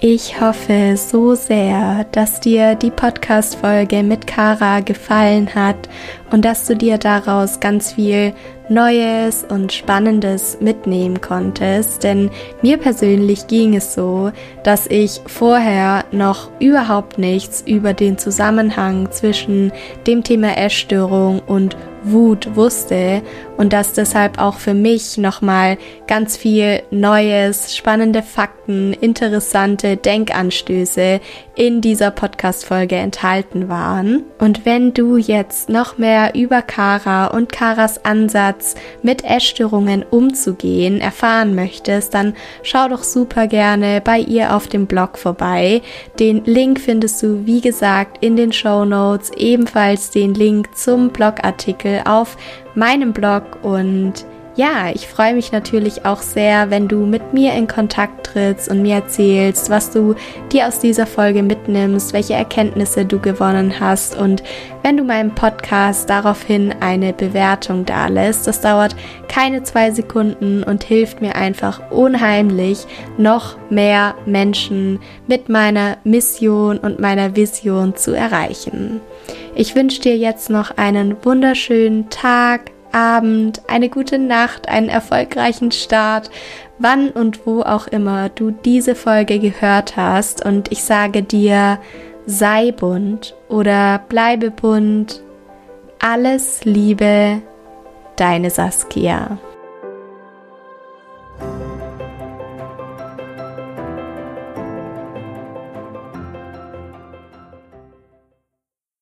[0.10, 5.90] Ich hoffe so sehr, dass dir die Podcast-Folge mit Kara gefallen hat
[6.32, 8.34] und dass du dir daraus ganz viel
[8.70, 12.32] Neues und Spannendes mitnehmen konntest, denn
[12.62, 14.32] mir persönlich ging es so,
[14.64, 19.74] dass ich vorher noch überhaupt nichts über den Zusammenhang zwischen
[20.08, 21.76] dem Thema Essstörung und
[22.12, 23.22] Wut wusste
[23.58, 25.78] und dass deshalb auch für mich nochmal
[26.08, 31.20] ganz viel Neues, spannende Fakten, interessante Denkanstöße
[31.56, 34.24] in dieser Podcast-Folge enthalten waren.
[34.38, 41.56] Und wenn du jetzt noch mehr über Kara und Karas Ansatz mit Essstörungen umzugehen erfahren
[41.56, 45.82] möchtest, dann schau doch super gerne bei ihr auf dem Blog vorbei.
[46.20, 51.97] Den Link findest du, wie gesagt, in den Show Notes, ebenfalls den Link zum Blogartikel
[52.06, 52.38] auf
[52.76, 54.26] meinem Blog und
[54.58, 58.82] ja, ich freue mich natürlich auch sehr, wenn du mit mir in Kontakt trittst und
[58.82, 60.16] mir erzählst, was du
[60.52, 64.42] dir aus dieser Folge mitnimmst, welche Erkenntnisse du gewonnen hast und
[64.82, 68.48] wenn du meinem Podcast daraufhin eine Bewertung da lässt.
[68.48, 68.96] Das dauert
[69.28, 72.88] keine zwei Sekunden und hilft mir einfach unheimlich,
[73.20, 79.02] noch mehr Menschen mit meiner Mission und meiner Vision zu erreichen.
[79.60, 86.30] Ich wünsche dir jetzt noch einen wunderschönen Tag, Abend, eine gute Nacht, einen erfolgreichen Start,
[86.78, 90.46] wann und wo auch immer du diese Folge gehört hast.
[90.46, 91.80] Und ich sage dir,
[92.28, 95.24] sei bunt oder bleibe bunt.
[95.98, 97.42] Alles Liebe,
[98.16, 99.40] deine Saskia.